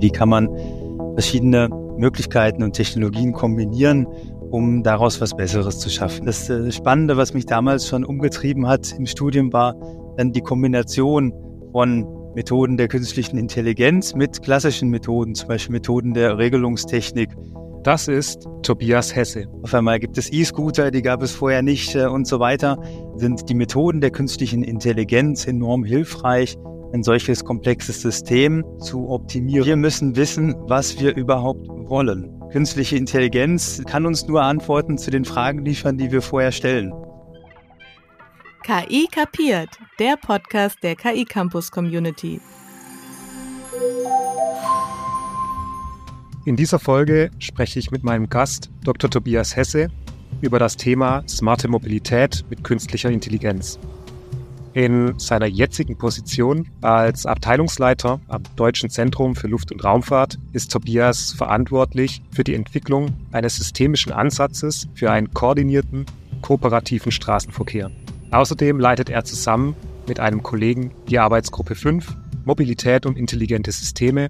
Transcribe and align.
Wie 0.00 0.10
kann 0.10 0.28
man 0.28 0.48
verschiedene 1.14 1.68
Möglichkeiten 1.96 2.62
und 2.62 2.72
Technologien 2.72 3.32
kombinieren, 3.32 4.06
um 4.50 4.82
daraus 4.82 5.20
was 5.20 5.34
Besseres 5.36 5.78
zu 5.78 5.88
schaffen? 5.88 6.26
Das 6.26 6.50
äh, 6.50 6.70
Spannende, 6.72 7.16
was 7.16 7.34
mich 7.34 7.46
damals 7.46 7.88
schon 7.88 8.04
umgetrieben 8.04 8.66
hat 8.66 8.94
im 8.98 9.06
Studium, 9.06 9.52
war 9.52 9.74
dann 10.16 10.32
die 10.32 10.40
Kombination 10.40 11.32
von 11.72 12.06
Methoden 12.34 12.76
der 12.76 12.88
künstlichen 12.88 13.38
Intelligenz 13.38 14.14
mit 14.14 14.42
klassischen 14.42 14.90
Methoden, 14.90 15.34
zum 15.34 15.48
Beispiel 15.48 15.72
Methoden 15.72 16.14
der 16.14 16.36
Regelungstechnik. 16.36 17.30
Das 17.84 18.08
ist 18.08 18.48
Tobias 18.62 19.14
Hesse. 19.14 19.46
Auf 19.62 19.74
einmal 19.74 20.00
gibt 20.00 20.18
es 20.18 20.32
E-Scooter, 20.32 20.90
die 20.90 21.02
gab 21.02 21.22
es 21.22 21.32
vorher 21.32 21.62
nicht 21.62 21.94
äh, 21.94 22.06
und 22.06 22.26
so 22.26 22.40
weiter. 22.40 22.78
Sind 23.16 23.48
die 23.48 23.54
Methoden 23.54 24.00
der 24.00 24.10
künstlichen 24.10 24.64
Intelligenz 24.64 25.46
enorm 25.46 25.84
hilfreich, 25.84 26.56
ein 26.94 27.02
solches 27.02 27.44
komplexes 27.44 28.00
System 28.02 28.64
zu 28.78 29.10
optimieren. 29.10 29.66
Wir 29.66 29.76
müssen 29.76 30.14
wissen, 30.14 30.54
was 30.68 31.00
wir 31.00 31.16
überhaupt 31.16 31.66
wollen. 31.68 32.30
Künstliche 32.52 32.96
Intelligenz 32.96 33.82
kann 33.84 34.06
uns 34.06 34.28
nur 34.28 34.42
Antworten 34.42 34.96
zu 34.96 35.10
den 35.10 35.24
Fragen 35.24 35.64
liefern, 35.64 35.98
die 35.98 36.12
wir 36.12 36.22
vorher 36.22 36.52
stellen. 36.52 36.92
KI 38.62 39.08
kapiert, 39.10 39.70
der 39.98 40.16
Podcast 40.16 40.78
der 40.84 40.94
KI 40.94 41.24
Campus 41.24 41.72
Community. 41.72 42.40
In 46.46 46.54
dieser 46.54 46.78
Folge 46.78 47.30
spreche 47.40 47.80
ich 47.80 47.90
mit 47.90 48.04
meinem 48.04 48.28
Gast 48.28 48.70
Dr. 48.84 49.10
Tobias 49.10 49.56
Hesse 49.56 49.88
über 50.42 50.60
das 50.60 50.76
Thema 50.76 51.24
smarte 51.28 51.66
Mobilität 51.66 52.44
mit 52.50 52.62
künstlicher 52.62 53.10
Intelligenz. 53.10 53.80
In 54.74 55.16
seiner 55.20 55.46
jetzigen 55.46 55.96
Position 55.96 56.66
als 56.80 57.26
Abteilungsleiter 57.26 58.20
am 58.26 58.42
Deutschen 58.56 58.90
Zentrum 58.90 59.36
für 59.36 59.46
Luft- 59.46 59.70
und 59.70 59.84
Raumfahrt 59.84 60.36
ist 60.52 60.72
Tobias 60.72 61.30
verantwortlich 61.30 62.22
für 62.32 62.42
die 62.42 62.56
Entwicklung 62.56 63.10
eines 63.30 63.54
systemischen 63.54 64.10
Ansatzes 64.10 64.88
für 64.94 65.12
einen 65.12 65.32
koordinierten, 65.32 66.06
kooperativen 66.42 67.12
Straßenverkehr. 67.12 67.92
Außerdem 68.32 68.80
leitet 68.80 69.10
er 69.10 69.22
zusammen 69.22 69.76
mit 70.08 70.18
einem 70.18 70.42
Kollegen 70.42 70.90
die 71.08 71.20
Arbeitsgruppe 71.20 71.76
5 71.76 72.16
Mobilität 72.44 73.06
und 73.06 73.16
intelligente 73.16 73.70
Systeme 73.70 74.28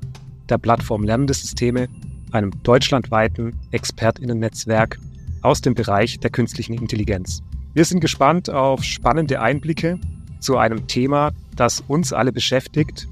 der 0.50 0.58
Plattform 0.58 1.04
Lernende 1.04 1.32
Systeme, 1.32 1.88
einem 2.32 2.52
deutschlandweiten 2.62 3.56
Expertinnennetzwerk 3.70 4.98
aus 5.40 5.62
dem 5.62 5.74
Bereich 5.74 6.20
der 6.20 6.28
künstlichen 6.28 6.74
Intelligenz. 6.74 7.42
Wir 7.72 7.86
sind 7.86 8.00
gespannt 8.00 8.50
auf 8.50 8.84
spannende 8.84 9.40
Einblicke 9.40 9.98
zu 10.44 10.58
einem 10.58 10.86
Thema, 10.86 11.32
das 11.56 11.82
uns 11.88 12.12
alle 12.12 12.30
beschäftigt 12.30 13.08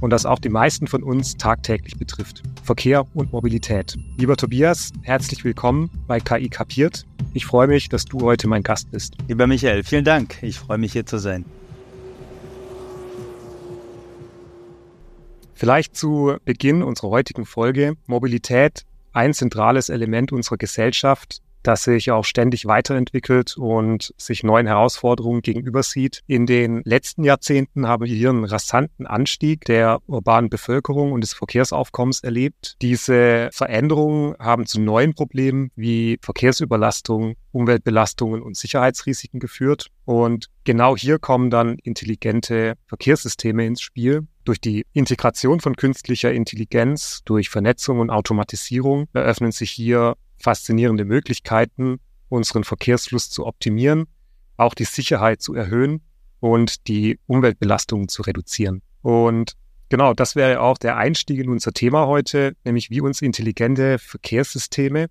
und 0.00 0.10
das 0.10 0.24
auch 0.24 0.38
die 0.38 0.48
meisten 0.48 0.86
von 0.86 1.02
uns 1.02 1.36
tagtäglich 1.36 1.98
betrifft. 1.98 2.42
Verkehr 2.62 3.04
und 3.14 3.32
Mobilität. 3.32 3.96
Lieber 4.16 4.36
Tobias, 4.36 4.92
herzlich 5.02 5.44
willkommen 5.44 5.90
bei 6.06 6.20
KI 6.20 6.48
Kapiert. 6.48 7.04
Ich 7.34 7.44
freue 7.44 7.66
mich, 7.66 7.88
dass 7.88 8.04
du 8.04 8.20
heute 8.20 8.46
mein 8.46 8.62
Gast 8.62 8.90
bist. 8.92 9.16
Lieber 9.26 9.46
Michael, 9.46 9.82
vielen 9.82 10.04
Dank. 10.04 10.42
Ich 10.42 10.58
freue 10.58 10.78
mich 10.78 10.92
hier 10.92 11.04
zu 11.04 11.18
sein. 11.18 11.44
Vielleicht 15.54 15.96
zu 15.96 16.36
Beginn 16.44 16.82
unserer 16.82 17.10
heutigen 17.10 17.46
Folge. 17.46 17.96
Mobilität, 18.06 18.84
ein 19.12 19.34
zentrales 19.34 19.88
Element 19.88 20.30
unserer 20.30 20.58
Gesellschaft, 20.58 21.40
das 21.66 21.84
sich 21.84 22.10
auch 22.10 22.24
ständig 22.24 22.66
weiterentwickelt 22.66 23.56
und 23.56 24.14
sich 24.16 24.42
neuen 24.42 24.66
Herausforderungen 24.66 25.42
gegenüber 25.42 25.82
sieht. 25.82 26.22
In 26.26 26.46
den 26.46 26.82
letzten 26.84 27.24
Jahrzehnten 27.24 27.86
haben 27.86 28.04
wir 28.04 28.14
hier 28.14 28.30
einen 28.30 28.44
rasanten 28.44 29.06
Anstieg 29.06 29.64
der 29.64 30.00
urbanen 30.06 30.50
Bevölkerung 30.50 31.12
und 31.12 31.22
des 31.22 31.34
Verkehrsaufkommens 31.34 32.20
erlebt. 32.20 32.76
Diese 32.82 33.50
Veränderungen 33.52 34.34
haben 34.38 34.66
zu 34.66 34.80
neuen 34.80 35.14
Problemen 35.14 35.70
wie 35.74 36.18
Verkehrsüberlastung, 36.22 37.34
Umweltbelastungen 37.52 38.42
und 38.42 38.56
Sicherheitsrisiken 38.56 39.40
geführt. 39.40 39.86
Und 40.04 40.48
genau 40.64 40.96
hier 40.96 41.18
kommen 41.18 41.50
dann 41.50 41.78
intelligente 41.82 42.74
Verkehrssysteme 42.86 43.66
ins 43.66 43.80
Spiel. 43.80 44.26
Durch 44.44 44.60
die 44.60 44.84
Integration 44.92 45.58
von 45.58 45.74
künstlicher 45.74 46.32
Intelligenz, 46.32 47.22
durch 47.24 47.48
Vernetzung 47.48 47.98
und 47.98 48.10
Automatisierung 48.10 49.08
eröffnen 49.12 49.50
sich 49.50 49.72
hier 49.72 50.14
faszinierende 50.38 51.04
Möglichkeiten, 51.04 51.98
unseren 52.28 52.64
Verkehrsfluss 52.64 53.30
zu 53.30 53.46
optimieren, 53.46 54.06
auch 54.56 54.74
die 54.74 54.84
Sicherheit 54.84 55.42
zu 55.42 55.54
erhöhen 55.54 56.02
und 56.40 56.86
die 56.88 57.18
Umweltbelastungen 57.26 58.08
zu 58.08 58.22
reduzieren. 58.22 58.82
Und 59.02 59.52
genau, 59.88 60.14
das 60.14 60.36
wäre 60.36 60.60
auch 60.60 60.78
der 60.78 60.96
Einstieg 60.96 61.38
in 61.38 61.48
unser 61.48 61.72
Thema 61.72 62.06
heute, 62.06 62.56
nämlich 62.64 62.90
wie 62.90 63.00
uns 63.00 63.22
intelligente 63.22 63.98
Verkehrssysteme 63.98 65.08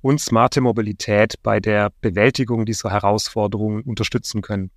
und 0.00 0.20
smarte 0.20 0.60
Mobilität 0.60 1.34
bei 1.42 1.60
der 1.60 1.92
Bewältigung 2.00 2.66
dieser 2.66 2.90
Herausforderungen 2.90 3.82
unterstützen 3.82 4.42
können. 4.42 4.70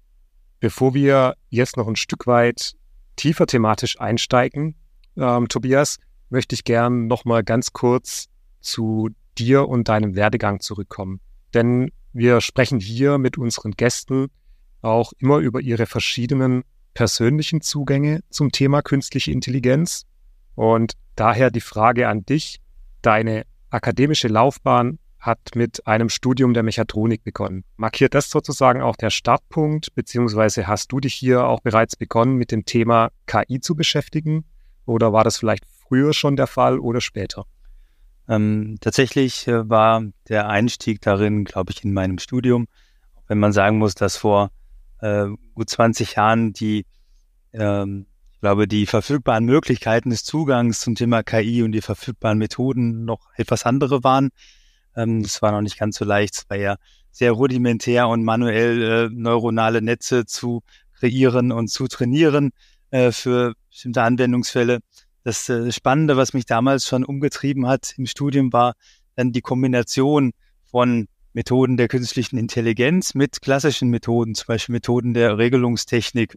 Bevor 0.59 0.93
wir 0.93 1.35
jetzt 1.49 1.77
noch 1.77 1.87
ein 1.87 1.95
Stück 1.95 2.27
weit 2.27 2.73
tiefer 3.15 3.47
thematisch 3.47 3.99
einsteigen, 3.99 4.75
ähm, 5.17 5.47
Tobias, 5.47 5.97
möchte 6.29 6.55
ich 6.55 6.63
gern 6.63 7.07
nochmal 7.07 7.43
ganz 7.43 7.71
kurz 7.73 8.27
zu 8.61 9.09
dir 9.37 9.67
und 9.67 9.89
deinem 9.89 10.15
Werdegang 10.15 10.59
zurückkommen. 10.59 11.19
Denn 11.53 11.91
wir 12.13 12.41
sprechen 12.41 12.79
hier 12.79 13.17
mit 13.17 13.37
unseren 13.37 13.71
Gästen 13.71 14.27
auch 14.81 15.13
immer 15.19 15.39
über 15.39 15.61
ihre 15.61 15.85
verschiedenen 15.85 16.63
persönlichen 16.93 17.61
Zugänge 17.61 18.21
zum 18.29 18.51
Thema 18.51 18.81
künstliche 18.81 19.31
Intelligenz. 19.31 20.05
Und 20.55 20.93
daher 21.15 21.51
die 21.51 21.61
Frage 21.61 22.07
an 22.07 22.25
dich. 22.25 22.61
Deine 23.01 23.45
akademische 23.69 24.27
Laufbahn 24.27 24.99
hat 25.19 25.55
mit 25.55 25.85
einem 25.87 26.09
Studium 26.09 26.53
der 26.53 26.63
Mechatronik 26.63 27.23
begonnen. 27.23 27.63
Markiert 27.77 28.13
das 28.13 28.29
sozusagen 28.29 28.81
auch 28.81 28.95
der 28.95 29.09
Startpunkt, 29.09 29.93
beziehungsweise 29.95 30.67
hast 30.67 30.91
du 30.91 30.99
dich 30.99 31.15
hier 31.15 31.45
auch 31.45 31.61
bereits 31.61 31.95
begonnen, 31.95 32.35
mit 32.35 32.51
dem 32.51 32.65
Thema 32.65 33.11
KI 33.25 33.59
zu 33.59 33.75
beschäftigen? 33.75 34.45
Oder 34.85 35.13
war 35.13 35.23
das 35.23 35.37
vielleicht 35.37 35.65
früher 35.65 36.13
schon 36.13 36.35
der 36.35 36.47
Fall 36.47 36.79
oder 36.79 37.01
später? 37.01 37.45
Ähm, 38.27 38.77
tatsächlich 38.81 39.47
äh, 39.47 39.69
war 39.69 40.03
der 40.27 40.49
Einstieg 40.49 41.01
darin, 41.01 41.43
glaube 41.43 41.71
ich, 41.71 41.83
in 41.83 41.93
meinem 41.93 42.17
Studium, 42.17 42.67
wenn 43.27 43.39
man 43.39 43.53
sagen 43.53 43.77
muss, 43.77 43.95
dass 43.95 44.17
vor 44.17 44.51
äh, 44.99 45.27
gut 45.53 45.69
20 45.69 46.15
Jahren 46.15 46.53
die, 46.53 46.85
ähm, 47.53 48.07
ich 48.33 48.39
glaube, 48.39 48.67
die 48.67 48.85
verfügbaren 48.85 49.45
Möglichkeiten 49.45 50.09
des 50.09 50.23
Zugangs 50.23 50.79
zum 50.79 50.95
Thema 50.95 51.23
KI 51.23 51.63
und 51.63 51.71
die 51.71 51.81
verfügbaren 51.81 52.37
Methoden 52.37 53.05
noch 53.05 53.29
etwas 53.35 53.65
andere 53.65 54.03
waren. 54.03 54.29
Ähm, 54.95 55.21
das 55.21 55.41
war 55.41 55.51
noch 55.51 55.61
nicht 55.61 55.77
ganz 55.77 55.97
so 55.97 56.05
leicht. 56.05 56.35
Es 56.35 56.49
war 56.49 56.57
ja 56.57 56.77
sehr 57.11 57.31
rudimentär 57.31 58.07
und 58.07 58.23
manuell 58.23 58.81
äh, 58.81 59.09
neuronale 59.11 59.81
Netze 59.81 60.25
zu 60.25 60.63
kreieren 60.93 61.51
und 61.51 61.69
zu 61.69 61.87
trainieren 61.87 62.51
äh, 62.89 63.11
für 63.11 63.53
bestimmte 63.69 64.01
Anwendungsfälle. 64.01 64.79
Das 65.25 65.49
äh, 65.49 65.71
Spannende, 65.71 66.17
was 66.17 66.33
mich 66.33 66.45
damals 66.45 66.85
schon 66.85 67.03
umgetrieben 67.03 67.65
hat 67.67 67.95
im 67.97 68.05
Studium, 68.05 68.53
war 68.53 68.75
dann 69.15 69.31
die 69.31 69.41
Kombination 69.41 70.33
von 70.63 71.07
Methoden 71.33 71.77
der 71.77 71.87
künstlichen 71.87 72.37
Intelligenz 72.37 73.15
mit 73.15 73.41
klassischen 73.41 73.89
Methoden, 73.89 74.35
zum 74.35 74.45
Beispiel 74.45 74.73
Methoden 74.73 75.15
der 75.15 75.39
Regelungstechnik, 75.39 76.35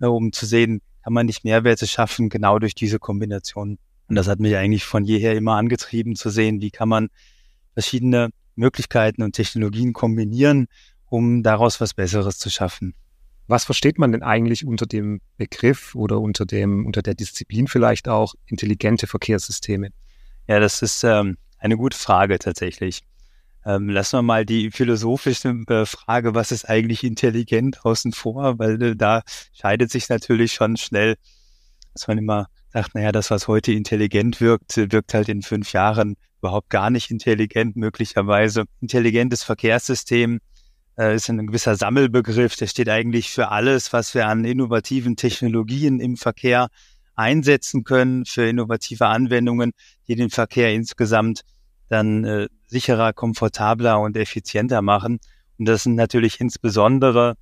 äh, 0.00 0.06
um 0.06 0.32
zu 0.32 0.46
sehen, 0.46 0.82
kann 1.02 1.12
man 1.12 1.26
nicht 1.26 1.42
Mehrwerte 1.42 1.88
schaffen, 1.88 2.28
genau 2.28 2.60
durch 2.60 2.76
diese 2.76 3.00
Kombination. 3.00 3.76
Und 4.06 4.14
das 4.14 4.28
hat 4.28 4.38
mich 4.38 4.54
eigentlich 4.54 4.84
von 4.84 5.04
jeher 5.04 5.34
immer 5.34 5.56
angetrieben, 5.56 6.14
zu 6.14 6.30
sehen, 6.30 6.60
wie 6.60 6.70
kann 6.70 6.88
man 6.88 7.08
verschiedene 7.74 8.30
Möglichkeiten 8.54 9.22
und 9.22 9.32
Technologien 9.32 9.92
kombinieren, 9.92 10.68
um 11.06 11.42
daraus 11.42 11.80
was 11.80 11.92
Besseres 11.92 12.38
zu 12.38 12.50
schaffen. 12.50 12.94
Was 13.48 13.64
versteht 13.64 13.98
man 13.98 14.12
denn 14.12 14.22
eigentlich 14.22 14.66
unter 14.66 14.84
dem 14.84 15.20
Begriff 15.38 15.94
oder 15.94 16.20
unter 16.20 16.44
dem, 16.44 16.84
unter 16.84 17.00
der 17.00 17.14
Disziplin 17.14 17.66
vielleicht 17.66 18.06
auch 18.06 18.34
intelligente 18.46 19.06
Verkehrssysteme? 19.06 19.88
Ja, 20.46 20.60
das 20.60 20.82
ist 20.82 21.02
ähm, 21.02 21.38
eine 21.58 21.78
gute 21.78 21.96
Frage 21.96 22.38
tatsächlich. 22.38 23.02
Ähm, 23.64 23.88
lassen 23.88 24.18
wir 24.18 24.22
mal 24.22 24.44
die 24.44 24.70
philosophische 24.70 25.48
äh, 25.66 25.86
Frage, 25.86 26.34
was 26.34 26.52
ist 26.52 26.68
eigentlich 26.68 27.02
intelligent 27.04 27.84
außen 27.84 28.12
vor, 28.12 28.58
weil 28.58 28.80
äh, 28.82 28.96
da 28.96 29.22
scheidet 29.52 29.90
sich 29.90 30.10
natürlich 30.10 30.52
schon 30.52 30.76
schnell, 30.76 31.16
dass 31.94 32.06
man 32.06 32.18
immer 32.18 32.48
sagt, 32.72 32.94
naja, 32.94 33.12
das, 33.12 33.30
was 33.30 33.48
heute 33.48 33.72
intelligent 33.72 34.42
wirkt, 34.42 34.76
wirkt 34.76 35.14
halt 35.14 35.30
in 35.30 35.40
fünf 35.40 35.72
Jahren 35.72 36.16
überhaupt 36.40 36.68
gar 36.68 36.90
nicht 36.90 37.10
intelligent 37.10 37.76
möglicherweise. 37.76 38.64
Intelligentes 38.80 39.42
Verkehrssystem 39.42 40.40
ist 40.98 41.28
ein 41.28 41.46
gewisser 41.46 41.76
Sammelbegriff, 41.76 42.56
der 42.56 42.66
steht 42.66 42.88
eigentlich 42.88 43.30
für 43.30 43.50
alles, 43.50 43.92
was 43.92 44.14
wir 44.14 44.26
an 44.26 44.44
innovativen 44.44 45.14
Technologien 45.16 46.00
im 46.00 46.16
Verkehr 46.16 46.68
einsetzen 47.14 47.84
können, 47.84 48.24
für 48.24 48.48
innovative 48.48 49.06
Anwendungen, 49.06 49.72
die 50.08 50.16
den 50.16 50.30
Verkehr 50.30 50.72
insgesamt 50.72 51.42
dann 51.88 52.24
äh, 52.24 52.48
sicherer, 52.66 53.12
komfortabler 53.12 54.00
und 54.00 54.16
effizienter 54.16 54.82
machen. 54.82 55.20
Und 55.58 55.66
das 55.66 55.84
sind 55.84 55.94
natürlich 55.94 56.40
insbesondere 56.40 57.34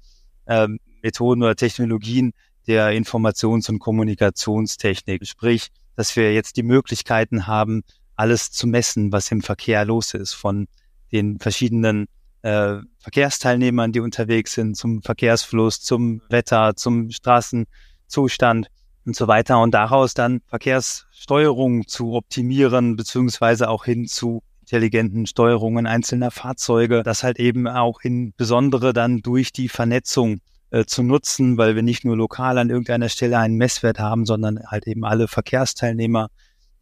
äh, 0.46 0.68
Methoden 1.02 1.42
oder 1.42 1.56
Technologien, 1.56 2.32
der 2.66 2.90
Informations- 2.90 3.68
und 3.70 3.78
Kommunikationstechnik. 3.78 5.26
Sprich, 5.26 5.68
dass 5.94 6.14
wir 6.16 6.34
jetzt 6.34 6.56
die 6.56 6.62
Möglichkeiten 6.62 7.46
haben, 7.46 7.82
alles 8.16 8.50
zu 8.50 8.66
messen, 8.66 9.12
was 9.12 9.30
im 9.30 9.42
Verkehr 9.42 9.84
los 9.84 10.14
ist, 10.14 10.32
von 10.32 10.68
den 11.12 11.38
verschiedenen 11.38 12.06
äh, 12.46 12.80
Verkehrsteilnehmern, 13.00 13.90
die 13.90 13.98
unterwegs 13.98 14.52
sind, 14.52 14.76
zum 14.76 15.02
Verkehrsfluss, 15.02 15.80
zum 15.80 16.22
Wetter, 16.28 16.76
zum 16.76 17.10
Straßenzustand 17.10 18.68
und 19.04 19.16
so 19.16 19.26
weiter. 19.26 19.60
Und 19.60 19.74
daraus 19.74 20.14
dann 20.14 20.42
Verkehrssteuerung 20.46 21.88
zu 21.88 22.12
optimieren, 22.12 22.94
beziehungsweise 22.94 23.68
auch 23.68 23.84
hin 23.84 24.06
zu 24.06 24.44
intelligenten 24.60 25.26
Steuerungen 25.26 25.88
einzelner 25.88 26.30
Fahrzeuge, 26.30 27.02
das 27.02 27.24
halt 27.24 27.40
eben 27.40 27.66
auch 27.66 28.00
in 28.02 28.32
besondere 28.36 28.92
dann 28.92 29.22
durch 29.22 29.52
die 29.52 29.68
Vernetzung 29.68 30.40
äh, 30.70 30.84
zu 30.84 31.02
nutzen, 31.02 31.58
weil 31.58 31.74
wir 31.74 31.82
nicht 31.82 32.04
nur 32.04 32.16
lokal 32.16 32.58
an 32.58 32.70
irgendeiner 32.70 33.08
Stelle 33.08 33.38
einen 33.38 33.56
Messwert 33.56 33.98
haben, 33.98 34.24
sondern 34.24 34.60
halt 34.68 34.86
eben 34.86 35.04
alle 35.04 35.26
Verkehrsteilnehmer, 35.26 36.28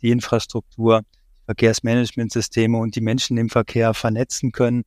die 0.02 0.10
Infrastruktur, 0.10 1.04
Verkehrsmanagementsysteme 1.46 2.76
und 2.76 2.96
die 2.96 3.00
Menschen 3.00 3.38
im 3.38 3.48
Verkehr 3.48 3.94
vernetzen 3.94 4.52
können 4.52 4.84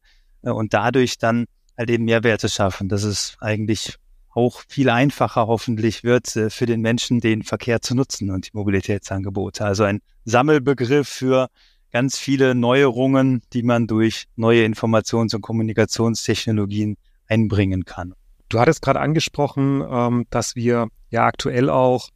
und 0.54 0.74
dadurch 0.74 1.18
dann 1.18 1.46
halt 1.78 1.90
eben 1.90 2.06
Mehrwerte 2.06 2.50
schaffen. 2.50 2.90
Das 2.90 3.04
ist 3.04 3.38
eigentlich 3.40 3.98
auch 4.38 4.62
viel 4.68 4.90
einfacher 4.90 5.48
hoffentlich 5.48 6.04
wird 6.04 6.36
äh, 6.36 6.50
für 6.50 6.66
den 6.66 6.82
Menschen, 6.82 7.20
den 7.20 7.44
Verkehr 7.44 7.82
zu 7.82 7.96
nutzen 7.96 8.30
und 8.30 8.48
die 8.48 8.52
Mobilitätsangebote. 8.54 9.66
Also 9.66 9.84
ein 9.84 10.00
Sammelbegriff 10.26 11.08
für 11.08 11.48
ganz 11.92 12.18
viele 12.20 12.54
Neuerungen, 12.54 13.42
die 13.54 13.64
man 13.64 13.88
durch 13.88 14.26
neue 14.36 14.64
Informations- 14.66 15.34
und 15.34 15.42
Kommunikationstechnologien 15.42 16.98
einbringen 17.28 17.86
kann. 17.86 18.14
Du 18.50 18.60
hattest 18.60 18.82
gerade 18.82 19.00
angesprochen, 19.00 19.84
ähm, 19.90 20.26
dass 20.30 20.56
wir 20.56 20.88
ja 21.10 21.26
aktuell 21.26 21.70
auch 21.70 22.10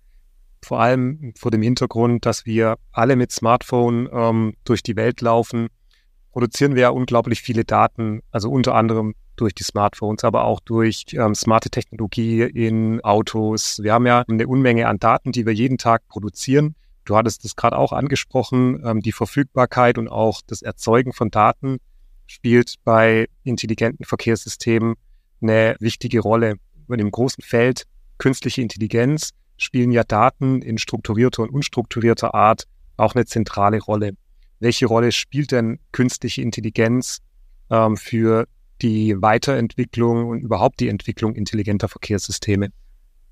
vor 0.63 0.80
allem 0.80 1.34
vor 1.36 1.50
dem 1.50 1.63
Hintergrund, 1.63 2.25
dass 2.25 2.45
wir 2.45 2.77
alle 2.92 3.16
mit 3.16 3.31
Smartphone 3.31 4.07
ähm, 4.13 4.54
durch 4.63 4.84
die 4.84 4.95
Welt 4.95 5.22
laufen, 5.22 5.69
produzieren 6.31 6.75
wir 6.75 6.83
ja 6.83 6.89
unglaublich 6.89 7.42
viele 7.42 7.66
Daten, 7.66 8.22
also 8.31 8.50
unter 8.50 8.75
anderem 8.75 9.13
durch 9.36 9.54
die 9.54 9.63
Smartphones, 9.63 10.24
aber 10.24 10.44
auch 10.44 10.60
durch 10.60 11.06
ähm, 11.13 11.36
smarte 11.36 11.69
Technologie 11.69 12.42
in 12.42 13.01
Autos. 13.01 13.80
Wir 13.81 13.94
haben 13.94 14.06
ja 14.06 14.24
eine 14.30 14.48
Unmenge 14.48 14.88
an 14.88 15.00
Daten, 15.00 15.31
die 15.31 15.45
wir 15.45 15.54
jeden 15.54 15.78
Tag 15.78 16.07
produzieren. 16.07 16.75
Du 17.06 17.16
hattest 17.16 17.44
es 17.45 17.56
gerade 17.56 17.78
auch 17.78 17.92
angesprochen, 17.92 18.81
ähm, 18.86 19.01
die 19.01 19.12
Verfügbarkeit 19.12 19.98
und 19.98 20.07
auch 20.07 20.42
das 20.45 20.62
Erzeugen 20.62 21.13
von 21.13 21.31
Daten 21.31 21.78
spielt 22.28 22.75
bei 22.84 23.27
intelligenten 23.44 24.06
Verkehrssystemen 24.06 24.95
eine 25.42 25.75
wichtige 25.80 26.19
Rolle. 26.19 26.56
In 26.88 26.98
dem 26.98 27.12
großen 27.12 27.44
Feld 27.44 27.86
künstliche 28.18 28.62
Intelligenz 28.62 29.31
spielen 29.57 29.92
ja 29.92 30.04
Daten 30.04 30.62
in 30.62 30.77
strukturierter 30.77 31.44
und 31.44 31.50
unstrukturierter 31.50 32.34
Art 32.34 32.68
auch 32.98 33.16
eine 33.16 33.25
zentrale 33.25 33.80
Rolle. 33.80 34.13
Welche 34.62 34.86
Rolle 34.86 35.12
spielt 35.12 35.52
denn 35.52 35.80
künstliche 35.92 36.44
Intelligenz 36.44 37.18
ähm, 37.72 37.98
für 37.98 38.48
die 38.84 39.19
Weiterentwicklung 39.19 40.28
und 40.30 40.42
überhaupt 40.42 40.80
die 40.80 40.88
Entwicklung 40.88 41.34
intelligenter 41.34 41.90
Verkehrssysteme? 41.90 42.69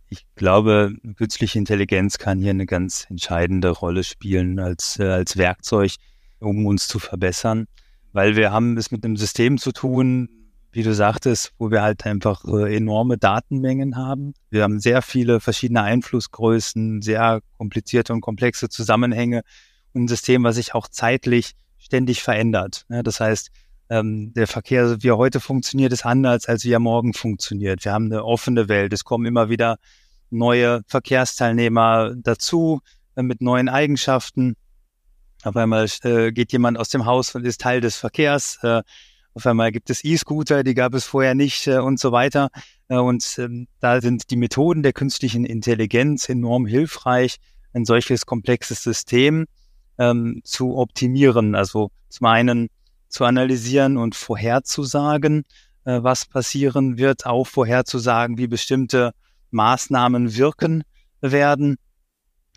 Ich 0.09 0.25
glaube, 0.33 0.91
künstliche 1.17 1.59
Intelligenz 1.59 2.17
kann 2.17 2.39
hier 2.39 2.49
eine 2.49 2.65
ganz 2.65 3.05
entscheidende 3.11 3.69
Rolle 3.69 4.03
spielen 4.03 4.57
als, 4.59 4.97
äh, 4.99 5.03
als 5.03 5.37
Werkzeug, 5.37 5.91
um 6.39 6.65
uns 6.65 6.87
zu 6.87 6.97
verbessern, 6.97 7.67
weil 8.11 8.35
wir 8.35 8.51
haben 8.51 8.75
es 8.75 8.89
mit 8.89 9.05
einem 9.05 9.15
System 9.15 9.59
zu 9.59 9.71
tun, 9.71 10.29
wie 10.71 10.81
du 10.81 10.95
sagtest, 10.95 11.53
wo 11.59 11.69
wir 11.69 11.83
halt 11.83 12.07
einfach 12.07 12.43
äh, 12.45 12.75
enorme 12.75 13.19
Datenmengen 13.19 13.97
haben. 13.97 14.33
Wir 14.49 14.63
haben 14.63 14.79
sehr 14.79 15.03
viele 15.03 15.39
verschiedene 15.41 15.83
Einflussgrößen, 15.83 17.03
sehr 17.03 17.41
komplizierte 17.55 18.13
und 18.13 18.21
komplexe 18.21 18.67
Zusammenhänge 18.67 19.43
ein 19.95 20.07
System, 20.07 20.43
was 20.43 20.55
sich 20.55 20.75
auch 20.75 20.87
zeitlich 20.87 21.53
ständig 21.77 22.21
verändert. 22.21 22.85
Das 22.89 23.19
heißt, 23.19 23.51
ähm, 23.89 24.33
der 24.33 24.47
Verkehr, 24.47 25.01
wie 25.01 25.09
er 25.09 25.17
heute 25.17 25.39
funktioniert, 25.39 25.91
ist 25.91 26.05
anders, 26.05 26.45
als 26.45 26.63
wie 26.63 26.71
er 26.71 26.79
morgen 26.79 27.13
funktioniert. 27.13 27.83
Wir 27.83 27.93
haben 27.93 28.05
eine 28.05 28.23
offene 28.23 28.69
Welt. 28.69 28.93
Es 28.93 29.03
kommen 29.03 29.25
immer 29.25 29.49
wieder 29.49 29.77
neue 30.29 30.81
Verkehrsteilnehmer 30.87 32.13
dazu 32.15 32.81
äh, 33.15 33.23
mit 33.23 33.41
neuen 33.41 33.67
Eigenschaften. 33.67 34.55
Auf 35.43 35.55
einmal 35.55 35.87
äh, 36.03 36.31
geht 36.31 36.51
jemand 36.51 36.77
aus 36.77 36.89
dem 36.89 37.05
Haus 37.05 37.33
und 37.33 37.45
ist 37.45 37.61
Teil 37.61 37.81
des 37.81 37.97
Verkehrs. 37.97 38.59
Äh, 38.61 38.83
auf 39.33 39.47
einmal 39.47 39.71
gibt 39.71 39.89
es 39.89 40.03
E-Scooter, 40.03 40.63
die 40.63 40.73
gab 40.75 40.93
es 40.93 41.05
vorher 41.05 41.33
nicht 41.33 41.67
und 41.67 41.99
so 41.99 42.11
weiter. 42.11 42.49
Und 42.87 43.37
ähm, 43.37 43.67
da 43.79 44.01
sind 44.01 44.31
die 44.31 44.35
Methoden 44.35 44.83
der 44.83 44.91
künstlichen 44.91 45.45
Intelligenz 45.45 46.27
enorm 46.27 46.65
hilfreich, 46.65 47.37
ein 47.73 47.85
solches 47.85 48.25
komplexes 48.25 48.83
System 48.83 49.45
ähm, 49.99 50.41
zu 50.43 50.77
optimieren. 50.77 51.53
Also 51.53 51.91
zum 52.09 52.25
einen 52.25 52.69
zu 53.09 53.25
analysieren 53.25 53.97
und 53.97 54.15
vorherzusagen, 54.15 55.43
äh, 55.85 56.01
was 56.01 56.25
passieren 56.25 56.97
wird, 56.97 57.25
auch 57.25 57.45
vorherzusagen, 57.45 58.37
wie 58.37 58.47
bestimmte 58.47 59.11
Maßnahmen 59.51 60.35
wirken 60.35 60.83
werden 61.21 61.77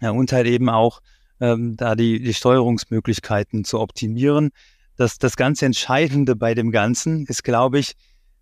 ja, 0.00 0.10
und 0.10 0.32
halt 0.32 0.46
eben 0.46 0.68
auch 0.68 1.00
ähm, 1.40 1.76
da 1.76 1.94
die, 1.94 2.22
die 2.22 2.34
Steuerungsmöglichkeiten 2.34 3.64
zu 3.64 3.80
optimieren. 3.80 4.50
Das, 4.96 5.18
das 5.18 5.36
ganz 5.36 5.62
Entscheidende 5.62 6.36
bei 6.36 6.54
dem 6.54 6.70
Ganzen 6.70 7.26
ist, 7.26 7.42
glaube 7.42 7.78
ich, 7.78 7.94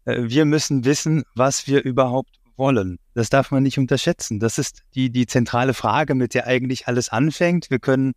äh, 0.04 0.24
wir 0.24 0.44
müssen 0.44 0.84
wissen, 0.84 1.24
was 1.34 1.66
wir 1.66 1.82
überhaupt 1.84 2.40
wollen. 2.56 2.98
Das 3.14 3.30
darf 3.30 3.50
man 3.50 3.62
nicht 3.62 3.78
unterschätzen. 3.78 4.38
Das 4.38 4.58
ist 4.58 4.82
die, 4.94 5.10
die 5.10 5.26
zentrale 5.26 5.74
Frage, 5.74 6.14
mit 6.14 6.34
der 6.34 6.46
eigentlich 6.46 6.88
alles 6.88 7.08
anfängt. 7.08 7.70
Wir 7.70 7.78
können 7.78 8.12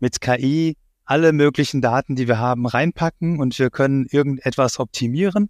mit 0.00 0.20
KI 0.20 0.76
alle 1.06 1.32
möglichen 1.32 1.80
Daten, 1.80 2.16
die 2.16 2.28
wir 2.28 2.38
haben, 2.38 2.66
reinpacken 2.66 3.38
und 3.38 3.58
wir 3.58 3.70
können 3.70 4.06
irgendetwas 4.10 4.78
optimieren. 4.80 5.48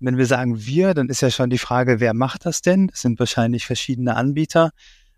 Wenn 0.00 0.18
wir 0.18 0.26
sagen 0.26 0.64
wir, 0.64 0.94
dann 0.94 1.08
ist 1.08 1.22
ja 1.22 1.30
schon 1.30 1.48
die 1.48 1.58
Frage, 1.58 1.98
wer 1.98 2.12
macht 2.12 2.44
das 2.44 2.60
denn? 2.60 2.88
Das 2.88 3.00
sind 3.00 3.18
wahrscheinlich 3.18 3.64
verschiedene 3.66 4.16
Anbieter, 4.16 4.70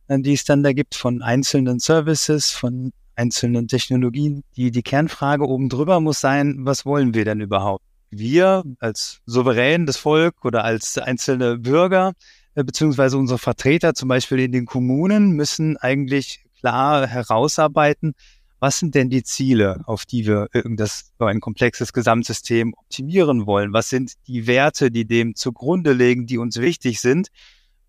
äh, 0.06 0.20
die 0.20 0.34
es 0.34 0.44
dann 0.44 0.62
da 0.62 0.72
gibt, 0.72 0.94
von 0.94 1.22
einzelnen 1.22 1.80
Services, 1.80 2.50
von 2.50 2.92
einzelnen 3.16 3.66
Technologien. 3.66 4.42
Die, 4.56 4.70
die 4.70 4.82
Kernfrage 4.82 5.46
oben 5.46 5.68
drüber 5.68 6.00
muss 6.00 6.20
sein, 6.20 6.58
was 6.60 6.86
wollen 6.86 7.14
wir 7.14 7.24
denn 7.24 7.40
überhaupt? 7.40 7.84
Wir 8.10 8.62
als 8.78 9.20
souverän 9.26 9.86
das 9.86 9.96
Volk 9.96 10.44
oder 10.44 10.64
als 10.64 10.98
einzelne 10.98 11.58
Bürger, 11.58 12.12
äh, 12.54 12.62
beziehungsweise 12.62 13.18
unsere 13.18 13.38
Vertreter 13.38 13.94
zum 13.94 14.08
Beispiel 14.08 14.38
in 14.38 14.52
den 14.52 14.66
Kommunen 14.66 15.30
müssen 15.32 15.76
eigentlich 15.78 16.44
klar 16.60 17.06
herausarbeiten, 17.06 18.14
was 18.64 18.78
sind 18.78 18.94
denn 18.94 19.10
die 19.10 19.22
Ziele, 19.22 19.82
auf 19.84 20.06
die 20.06 20.24
wir 20.26 20.48
irgendwas 20.54 21.12
so 21.18 21.26
ein 21.26 21.40
komplexes 21.40 21.92
Gesamtsystem 21.92 22.72
optimieren 22.72 23.44
wollen? 23.44 23.74
Was 23.74 23.90
sind 23.90 24.14
die 24.26 24.46
Werte, 24.46 24.90
die 24.90 25.04
dem 25.04 25.34
zugrunde 25.34 25.92
liegen, 25.92 26.24
die 26.24 26.38
uns 26.38 26.56
wichtig 26.56 27.02
sind? 27.02 27.28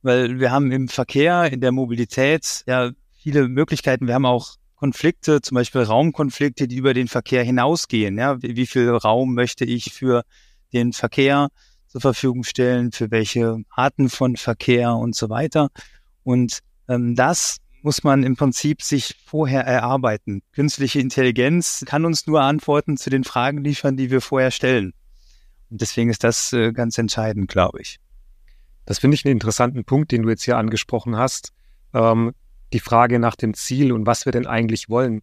Weil 0.02 0.38
wir 0.38 0.52
haben 0.52 0.74
im 0.74 0.90
Verkehr, 0.90 1.50
in 1.50 1.62
der 1.62 1.72
Mobilität 1.72 2.66
ja 2.68 2.92
viele 3.14 3.48
Möglichkeiten. 3.48 4.06
Wir 4.06 4.16
haben 4.16 4.26
auch 4.26 4.56
Konflikte, 4.76 5.40
zum 5.40 5.56
Beispiel 5.56 5.80
Raumkonflikte, 5.80 6.68
die 6.68 6.76
über 6.76 6.94
den 6.94 7.08
Verkehr 7.08 7.46
hinausgehen. 7.46 8.18
Ja, 8.18 8.42
wie, 8.42 8.58
wie 8.58 8.68
viel 8.68 8.90
Raum 8.90 9.34
möchte 9.34 9.64
ich 9.64 9.94
für 9.94 10.24
den 10.74 10.92
Verkehr 10.92 11.48
zur 11.88 12.02
Verfügung 12.02 12.44
stellen, 12.44 12.92
für 12.92 13.12
welche 13.12 13.60
Arten 13.70 14.10
von 14.10 14.36
Verkehr 14.36 14.94
und 14.94 15.16
so 15.16 15.30
weiter. 15.30 15.70
Und 16.24 16.60
ähm, 16.90 17.16
das 17.16 17.62
muss 17.86 18.04
man 18.04 18.24
im 18.24 18.36
Prinzip 18.36 18.82
sich 18.82 19.16
vorher 19.24 19.62
erarbeiten. 19.62 20.42
Künstliche 20.54 21.00
Intelligenz 21.00 21.86
kann 21.86 22.04
uns 22.04 22.26
nur 22.26 22.42
Antworten 22.42 22.98
zu 22.98 23.12
den 23.12 23.24
Fragen 23.24 23.64
liefern, 23.64 23.96
die 23.96 24.10
wir 24.10 24.22
vorher 24.22 24.50
stellen. 24.50 24.94
Und 25.70 25.82
deswegen 25.82 26.10
ist 26.10 26.24
das 26.24 26.52
äh, 26.52 26.74
ganz 26.74 26.98
entscheidend, 26.98 27.48
glaube 27.48 27.82
ich. 27.82 28.00
Das 28.86 28.98
finde 28.98 29.14
ich 29.14 29.24
einen 29.24 29.34
interessanten 29.34 29.86
Punkt, 29.86 30.12
den 30.12 30.24
du 30.24 30.30
jetzt 30.30 30.44
hier 30.44 30.58
angesprochen 30.58 31.16
hast. 31.16 31.54
Ähm, 31.94 32.34
die 32.74 32.80
Frage 32.80 33.20
nach 33.20 33.36
dem 33.36 33.54
Ziel 33.54 33.92
und 33.92 34.08
was 34.08 34.26
wir 34.26 34.32
denn 34.32 34.48
eigentlich 34.48 34.90
wollen. 34.90 35.22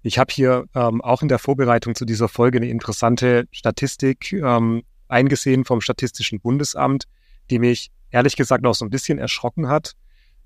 Ich 0.00 0.18
habe 0.18 0.32
hier 0.32 0.64
ähm, 0.74 1.02
auch 1.02 1.20
in 1.20 1.28
der 1.28 1.38
Vorbereitung 1.38 1.94
zu 1.94 2.06
dieser 2.06 2.28
Folge 2.28 2.56
eine 2.56 2.70
interessante 2.70 3.46
Statistik 3.50 4.32
ähm, 4.32 4.82
eingesehen 5.08 5.66
vom 5.66 5.82
Statistischen 5.82 6.40
Bundesamt, 6.40 7.04
die 7.50 7.58
mich 7.58 7.90
ehrlich 8.10 8.34
gesagt 8.34 8.64
auch 8.64 8.74
so 8.74 8.86
ein 8.86 8.90
bisschen 8.90 9.18
erschrocken 9.18 9.68
hat 9.68 9.94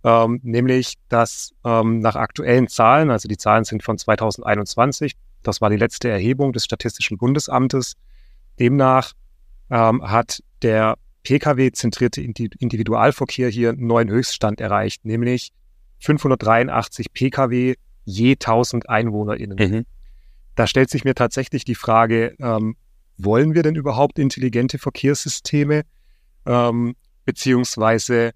ähm, 0.04 0.40
nämlich 0.42 0.94
dass 1.08 1.52
ähm, 1.64 2.00
nach 2.00 2.16
aktuellen 2.16 2.68
Zahlen, 2.68 3.10
also 3.10 3.28
die 3.28 3.36
Zahlen 3.36 3.64
sind 3.64 3.82
von 3.82 3.98
2021, 3.98 5.14
das 5.42 5.60
war 5.60 5.70
die 5.70 5.76
letzte 5.76 6.08
Erhebung 6.08 6.52
des 6.52 6.64
Statistischen 6.64 7.18
Bundesamtes, 7.18 7.94
demnach 8.58 9.12
ähm, 9.70 10.08
hat 10.08 10.42
der 10.62 10.96
Pkw-zentrierte 11.24 12.20
Individualverkehr 12.20 13.48
hier 13.48 13.70
einen 13.70 13.86
neuen 13.86 14.08
Höchststand 14.08 14.60
erreicht, 14.60 15.04
nämlich 15.04 15.52
583 16.00 17.12
Pkw 17.12 17.74
je 18.04 18.32
1000 18.32 18.88
EinwohnerInnen. 18.88 19.56
Mhm. 19.56 19.86
Da 20.56 20.66
stellt 20.66 20.90
sich 20.90 21.04
mir 21.04 21.14
tatsächlich 21.14 21.64
die 21.64 21.76
Frage, 21.76 22.34
ähm, 22.40 22.76
wollen 23.16 23.54
wir 23.54 23.62
denn 23.62 23.76
überhaupt 23.76 24.18
intelligente 24.18 24.78
Verkehrssysteme? 24.78 25.82
Ähm, 26.44 26.96
beziehungsweise 27.24 28.32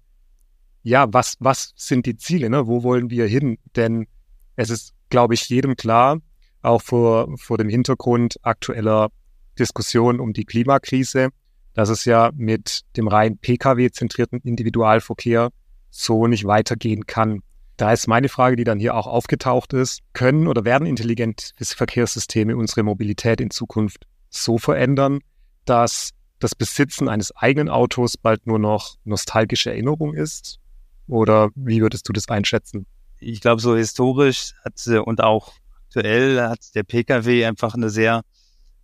ja, 0.83 1.11
was, 1.11 1.35
was 1.39 1.73
sind 1.75 2.05
die 2.05 2.17
Ziele? 2.17 2.49
Ne? 2.49 2.67
Wo 2.67 2.83
wollen 2.83 3.09
wir 3.09 3.27
hin? 3.27 3.57
Denn 3.75 4.07
es 4.55 4.69
ist, 4.69 4.93
glaube 5.09 5.33
ich, 5.33 5.47
jedem 5.49 5.75
klar, 5.75 6.19
auch 6.61 6.81
vor, 6.81 7.37
vor 7.37 7.57
dem 7.57 7.69
Hintergrund 7.69 8.37
aktueller 8.41 9.09
Diskussion 9.57 10.19
um 10.19 10.33
die 10.33 10.45
Klimakrise, 10.45 11.29
dass 11.73 11.89
es 11.89 12.05
ja 12.05 12.31
mit 12.35 12.81
dem 12.95 13.07
rein 13.07 13.37
Pkw-zentrierten 13.37 14.39
Individualverkehr 14.41 15.49
so 15.89 16.27
nicht 16.27 16.45
weitergehen 16.45 17.05
kann. 17.05 17.41
Da 17.77 17.93
ist 17.93 18.07
meine 18.07 18.29
Frage, 18.29 18.55
die 18.55 18.63
dann 18.63 18.79
hier 18.79 18.95
auch 18.95 19.05
aufgetaucht 19.05 19.73
ist, 19.73 20.01
können 20.13 20.47
oder 20.47 20.65
werden 20.65 20.87
intelligente 20.87 21.53
Verkehrssysteme 21.61 22.57
unsere 22.57 22.83
Mobilität 22.83 23.39
in 23.39 23.51
Zukunft 23.51 24.07
so 24.29 24.57
verändern, 24.57 25.19
dass 25.65 26.11
das 26.39 26.55
Besitzen 26.55 27.09
eines 27.09 27.35
eigenen 27.35 27.69
Autos 27.69 28.17
bald 28.17 28.47
nur 28.47 28.59
noch 28.59 28.95
nostalgische 29.03 29.69
Erinnerung 29.69 30.13
ist? 30.13 30.59
Oder 31.07 31.49
wie 31.55 31.81
würdest 31.81 32.07
du 32.07 32.13
das 32.13 32.27
einschätzen? 32.27 32.85
Ich 33.19 33.41
glaube, 33.41 33.61
so 33.61 33.75
historisch 33.75 34.53
hat 34.63 34.85
und 35.05 35.23
auch 35.23 35.53
aktuell 35.85 36.41
hat 36.41 36.75
der 36.75 36.83
Pkw 36.83 37.45
einfach 37.45 37.73
eine 37.73 37.89
sehr 37.89 38.21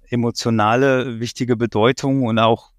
emotionale, 0.10 1.20
wichtige 1.20 1.56
Bedeutung 1.56 2.24
und 2.24 2.40
auch 2.40 2.72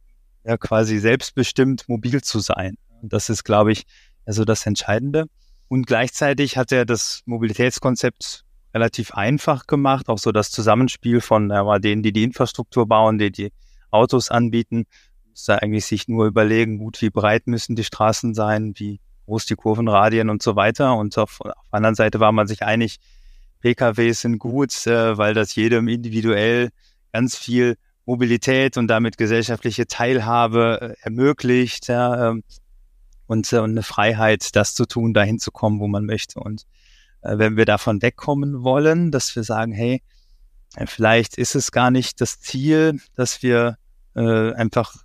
ja 0.44 0.56
quasi 0.56 0.98
selbstbestimmt 0.98 1.88
mobil 1.88 2.22
zu 2.22 2.40
sein. 2.40 2.76
Das 3.02 3.28
ist, 3.28 3.44
glaube 3.44 3.72
ich, 3.72 3.84
also 4.26 4.44
das 4.44 4.66
Entscheidende. 4.66 5.26
Und 5.68 5.86
gleichzeitig 5.86 6.56
hat 6.56 6.72
er 6.72 6.84
das 6.84 7.22
Mobilitätskonzept 7.26 8.44
relativ 8.72 9.14
einfach 9.14 9.66
gemacht, 9.66 10.08
auch 10.08 10.18
so 10.18 10.32
das 10.32 10.50
Zusammenspiel 10.50 11.20
von 11.20 11.50
ja, 11.50 11.78
denen, 11.78 12.02
die 12.02 12.12
die 12.12 12.24
Infrastruktur 12.24 12.86
bauen, 12.86 13.18
die 13.18 13.30
die 13.30 13.52
Autos 13.90 14.30
anbieten, 14.30 14.86
muss 15.30 15.44
da 15.44 15.56
eigentlich 15.56 15.86
sich 15.86 16.08
nur 16.08 16.26
überlegen, 16.26 16.78
gut, 16.78 17.00
wie 17.00 17.10
breit 17.10 17.46
müssen 17.46 17.76
die 17.76 17.84
Straßen 17.84 18.34
sein, 18.34 18.74
wie 18.76 19.00
groß 19.26 19.46
die 19.46 19.56
Kurvenradien 19.56 20.30
und 20.30 20.42
so 20.42 20.56
weiter. 20.56 20.96
Und 20.96 21.16
auf, 21.18 21.40
auf 21.40 21.52
der 21.70 21.74
anderen 21.74 21.94
Seite 21.94 22.20
war 22.20 22.32
man 22.32 22.46
sich 22.46 22.62
einig, 22.62 22.98
PKWs 23.60 24.20
sind 24.20 24.38
gut, 24.38 24.86
äh, 24.86 25.16
weil 25.16 25.34
das 25.34 25.54
jedem 25.54 25.88
individuell 25.88 26.70
ganz 27.12 27.36
viel 27.36 27.76
Mobilität 28.06 28.76
und 28.76 28.88
damit 28.88 29.16
gesellschaftliche 29.16 29.86
Teilhabe 29.86 30.96
äh, 31.00 31.04
ermöglicht 31.04 31.88
ja, 31.88 32.30
ähm, 32.30 32.44
und, 33.26 33.50
äh, 33.52 33.58
und 33.58 33.70
eine 33.70 33.82
Freiheit, 33.82 34.54
das 34.56 34.74
zu 34.74 34.86
tun, 34.86 35.14
dahin 35.14 35.38
zu 35.38 35.50
kommen, 35.50 35.80
wo 35.80 35.86
man 35.86 36.04
möchte. 36.04 36.40
Und 36.40 36.66
äh, 37.22 37.38
wenn 37.38 37.56
wir 37.56 37.64
davon 37.64 38.02
wegkommen 38.02 38.62
wollen, 38.62 39.10
dass 39.10 39.34
wir 39.34 39.44
sagen, 39.44 39.72
hey, 39.72 40.02
äh, 40.76 40.86
vielleicht 40.86 41.38
ist 41.38 41.54
es 41.54 41.72
gar 41.72 41.90
nicht 41.90 42.20
das 42.20 42.40
Ziel, 42.40 43.00
dass 43.14 43.42
wir 43.42 43.78
äh, 44.14 44.52
einfach 44.52 45.03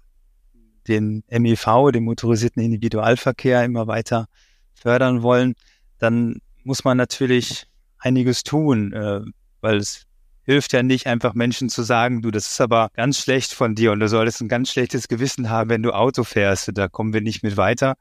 den 0.89 1.23
MEV, 1.29 1.91
den 1.93 2.03
motorisierten 2.03 2.61
Individualverkehr, 2.61 3.63
immer 3.63 3.87
weiter 3.87 4.27
fördern 4.73 5.21
wollen, 5.21 5.55
dann 5.99 6.41
muss 6.63 6.83
man 6.83 6.97
natürlich 6.97 7.67
einiges 7.99 8.43
tun, 8.43 8.93
äh, 8.93 9.21
weil 9.61 9.77
es 9.77 10.05
hilft 10.43 10.73
ja 10.73 10.81
nicht 10.81 11.05
einfach 11.05 11.35
Menschen 11.35 11.69
zu 11.69 11.83
sagen, 11.83 12.21
du, 12.21 12.31
das 12.31 12.51
ist 12.51 12.61
aber 12.61 12.89
ganz 12.95 13.19
schlecht 13.19 13.53
von 13.53 13.75
dir 13.75 13.91
und 13.91 13.99
du 13.99 14.07
solltest 14.07 14.41
ein 14.41 14.47
ganz 14.47 14.71
schlechtes 14.71 15.07
Gewissen 15.07 15.49
haben, 15.49 15.69
wenn 15.69 15.83
du 15.83 15.91
Auto 15.91 16.23
fährst, 16.23 16.71
da 16.73 16.87
kommen 16.87 17.13
wir 17.13 17.21
nicht 17.21 17.43
mit 17.43 17.55
weiter, 17.55 17.95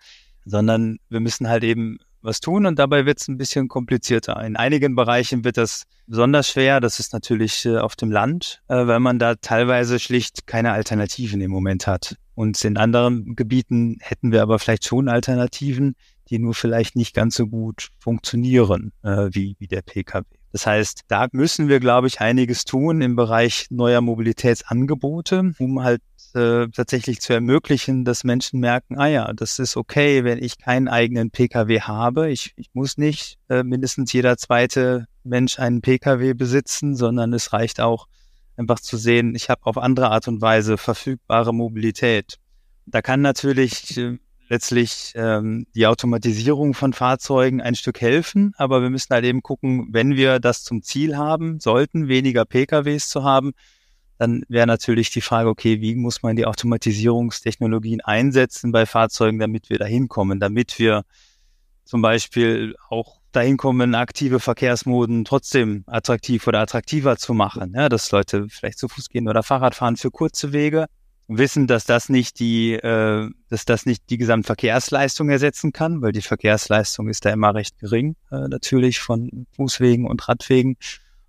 sondern 0.46 0.98
wir 1.10 1.20
müssen 1.20 1.48
halt 1.48 1.62
eben 1.62 1.98
was 2.22 2.40
tun 2.40 2.66
und 2.66 2.78
dabei 2.78 3.06
wird 3.06 3.20
es 3.20 3.28
ein 3.28 3.36
bisschen 3.36 3.68
komplizierter. 3.68 4.42
In 4.44 4.56
einigen 4.56 4.94
Bereichen 4.94 5.44
wird 5.44 5.56
das 5.56 5.84
besonders 6.06 6.48
schwer, 6.48 6.80
das 6.80 7.00
ist 7.00 7.12
natürlich 7.12 7.64
äh, 7.64 7.78
auf 7.78 7.96
dem 7.96 8.10
Land, 8.10 8.62
äh, 8.68 8.86
weil 8.86 9.00
man 9.00 9.18
da 9.18 9.34
teilweise 9.34 9.98
schlicht 9.98 10.46
keine 10.46 10.72
Alternativen 10.72 11.40
im 11.40 11.50
Moment 11.50 11.86
hat. 11.86 12.16
Und 12.38 12.64
in 12.64 12.76
anderen 12.76 13.34
Gebieten 13.34 13.96
hätten 13.98 14.30
wir 14.30 14.42
aber 14.42 14.60
vielleicht 14.60 14.84
schon 14.84 15.08
Alternativen, 15.08 15.96
die 16.30 16.38
nur 16.38 16.54
vielleicht 16.54 16.94
nicht 16.94 17.12
ganz 17.12 17.34
so 17.34 17.48
gut 17.48 17.88
funktionieren 17.98 18.92
äh, 19.02 19.28
wie, 19.32 19.56
wie 19.58 19.66
der 19.66 19.82
Pkw. 19.82 20.22
Das 20.52 20.64
heißt, 20.64 21.00
da 21.08 21.26
müssen 21.32 21.66
wir, 21.66 21.80
glaube 21.80 22.06
ich, 22.06 22.20
einiges 22.20 22.64
tun 22.64 23.00
im 23.00 23.16
Bereich 23.16 23.66
neuer 23.70 24.00
Mobilitätsangebote, 24.02 25.52
um 25.58 25.82
halt 25.82 26.00
äh, 26.34 26.68
tatsächlich 26.68 27.20
zu 27.20 27.32
ermöglichen, 27.32 28.04
dass 28.04 28.22
Menschen 28.22 28.60
merken, 28.60 29.00
ah 29.00 29.08
ja, 29.08 29.32
das 29.32 29.58
ist 29.58 29.76
okay, 29.76 30.22
wenn 30.22 30.40
ich 30.40 30.58
keinen 30.58 30.86
eigenen 30.86 31.32
Pkw 31.32 31.80
habe. 31.80 32.30
Ich, 32.30 32.52
ich 32.54 32.70
muss 32.72 32.98
nicht 32.98 33.36
äh, 33.48 33.64
mindestens 33.64 34.12
jeder 34.12 34.36
zweite 34.36 35.08
Mensch 35.24 35.58
einen 35.58 35.80
Pkw 35.80 36.34
besitzen, 36.34 36.94
sondern 36.94 37.32
es 37.32 37.52
reicht 37.52 37.80
auch 37.80 38.06
einfach 38.58 38.80
zu 38.80 38.96
sehen, 38.96 39.34
ich 39.34 39.48
habe 39.48 39.64
auf 39.64 39.78
andere 39.78 40.10
Art 40.10 40.28
und 40.28 40.42
Weise 40.42 40.76
verfügbare 40.76 41.54
Mobilität. 41.54 42.38
Da 42.86 43.02
kann 43.02 43.20
natürlich 43.20 43.96
äh, 43.96 44.18
letztlich 44.48 45.12
ähm, 45.14 45.66
die 45.74 45.86
Automatisierung 45.86 46.74
von 46.74 46.92
Fahrzeugen 46.92 47.60
ein 47.60 47.74
Stück 47.74 48.00
helfen, 48.00 48.54
aber 48.56 48.82
wir 48.82 48.90
müssen 48.90 49.14
halt 49.14 49.24
eben 49.24 49.42
gucken, 49.42 49.88
wenn 49.92 50.16
wir 50.16 50.40
das 50.40 50.64
zum 50.64 50.82
Ziel 50.82 51.16
haben, 51.16 51.60
sollten 51.60 52.08
weniger 52.08 52.44
PKWs 52.44 53.08
zu 53.08 53.22
haben, 53.22 53.52
dann 54.16 54.42
wäre 54.48 54.66
natürlich 54.66 55.10
die 55.10 55.20
Frage, 55.20 55.48
okay, 55.48 55.80
wie 55.80 55.94
muss 55.94 56.22
man 56.22 56.34
die 56.34 56.46
Automatisierungstechnologien 56.46 58.00
einsetzen 58.00 58.72
bei 58.72 58.84
Fahrzeugen, 58.84 59.38
damit 59.38 59.70
wir 59.70 59.78
dahin 59.78 60.08
kommen, 60.08 60.40
damit 60.40 60.78
wir 60.78 61.04
zum 61.84 62.02
Beispiel 62.02 62.74
auch 62.88 63.17
dahin 63.32 63.56
kommen, 63.56 63.94
aktive 63.94 64.40
Verkehrsmoden 64.40 65.24
trotzdem 65.24 65.84
attraktiv 65.86 66.46
oder 66.46 66.60
attraktiver 66.60 67.16
zu 67.16 67.34
machen, 67.34 67.72
ja, 67.74 67.88
dass 67.88 68.10
Leute 68.10 68.46
vielleicht 68.48 68.78
zu 68.78 68.88
Fuß 68.88 69.08
gehen 69.08 69.28
oder 69.28 69.42
Fahrrad 69.42 69.74
fahren 69.74 69.96
für 69.96 70.10
kurze 70.10 70.52
Wege, 70.52 70.86
wissen, 71.28 71.66
dass 71.66 71.84
das 71.84 72.08
nicht 72.08 72.40
die, 72.40 72.72
äh, 72.72 73.30
dass 73.48 73.64
das 73.66 73.86
nicht 73.86 74.08
die 74.10 74.16
Gesamtverkehrsleistung 74.16 75.28
ersetzen 75.28 75.72
kann, 75.72 76.00
weil 76.00 76.12
die 76.12 76.22
Verkehrsleistung 76.22 77.08
ist 77.08 77.24
da 77.24 77.30
immer 77.30 77.54
recht 77.54 77.78
gering, 77.78 78.16
äh, 78.30 78.48
natürlich 78.48 78.98
von 78.98 79.46
Fußwegen 79.56 80.06
und 80.06 80.26
Radwegen, 80.26 80.76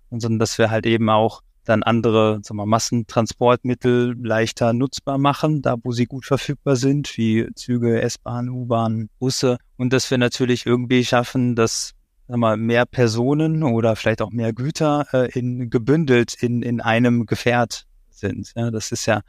und 0.08 0.20
sondern 0.20 0.38
dass 0.40 0.58
wir 0.58 0.70
halt 0.70 0.86
eben 0.86 1.08
auch 1.10 1.42
dann 1.70 1.82
andere 1.84 2.40
sagen 2.42 2.58
wir, 2.58 2.66
Massentransportmittel 2.66 4.16
leichter 4.20 4.72
nutzbar 4.72 5.18
machen, 5.18 5.62
da 5.62 5.76
wo 5.82 5.92
sie 5.92 6.06
gut 6.06 6.26
verfügbar 6.26 6.76
sind, 6.76 7.16
wie 7.16 7.48
Züge, 7.54 8.02
S-Bahn, 8.02 8.48
U-Bahn, 8.48 9.08
Busse. 9.18 9.58
Und 9.76 9.92
dass 9.92 10.10
wir 10.10 10.18
natürlich 10.18 10.66
irgendwie 10.66 11.04
schaffen, 11.04 11.54
dass 11.54 11.92
sagen 12.26 12.40
wir, 12.40 12.56
mehr 12.56 12.86
Personen 12.86 13.62
oder 13.62 13.96
vielleicht 13.96 14.20
auch 14.20 14.30
mehr 14.30 14.52
Güter 14.52 15.06
äh, 15.12 15.30
in, 15.38 15.70
gebündelt 15.70 16.34
in, 16.34 16.62
in 16.62 16.80
einem 16.80 17.24
Gefährt 17.24 17.86
sind. 18.10 18.52
Ja, 18.56 18.70
das 18.70 18.92
ist 18.92 19.06
ja 19.06 19.22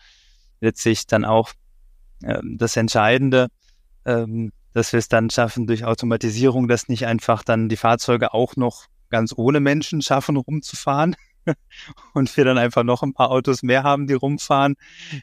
letztlich 0.60 1.06
dann 1.08 1.26
auch 1.26 1.52
ähm, 2.24 2.58
das 2.58 2.76
Entscheidende, 2.76 3.48
ähm, 4.06 4.52
dass 4.74 4.94
wir 4.94 5.00
es 5.00 5.08
dann 5.08 5.30
schaffen, 5.30 5.68
durch 5.68 5.86
Automatisierung, 5.86 6.68
dass 6.68 6.90
nicht 6.90 7.06
einfach 7.06 7.44
dann 7.44 7.70
die 7.70 7.78
Fahrzeuge 7.78 8.34
auch 8.34 8.56
noch 8.56 8.86
ganz 9.10 9.34
ohne 9.36 9.60
Menschen 9.60 10.02
schaffen, 10.02 10.38
rumzufahren 10.38 11.16
und 12.14 12.36
wir 12.36 12.46
dann 12.46 12.58
einfach 12.58 12.84
noch 12.84 13.04
ein 13.04 13.14
paar 13.14 13.32
Autos 13.32 13.64
mehr 13.64 13.84
haben, 13.84 14.08
die 14.08 14.14
rumfahren 14.14 14.76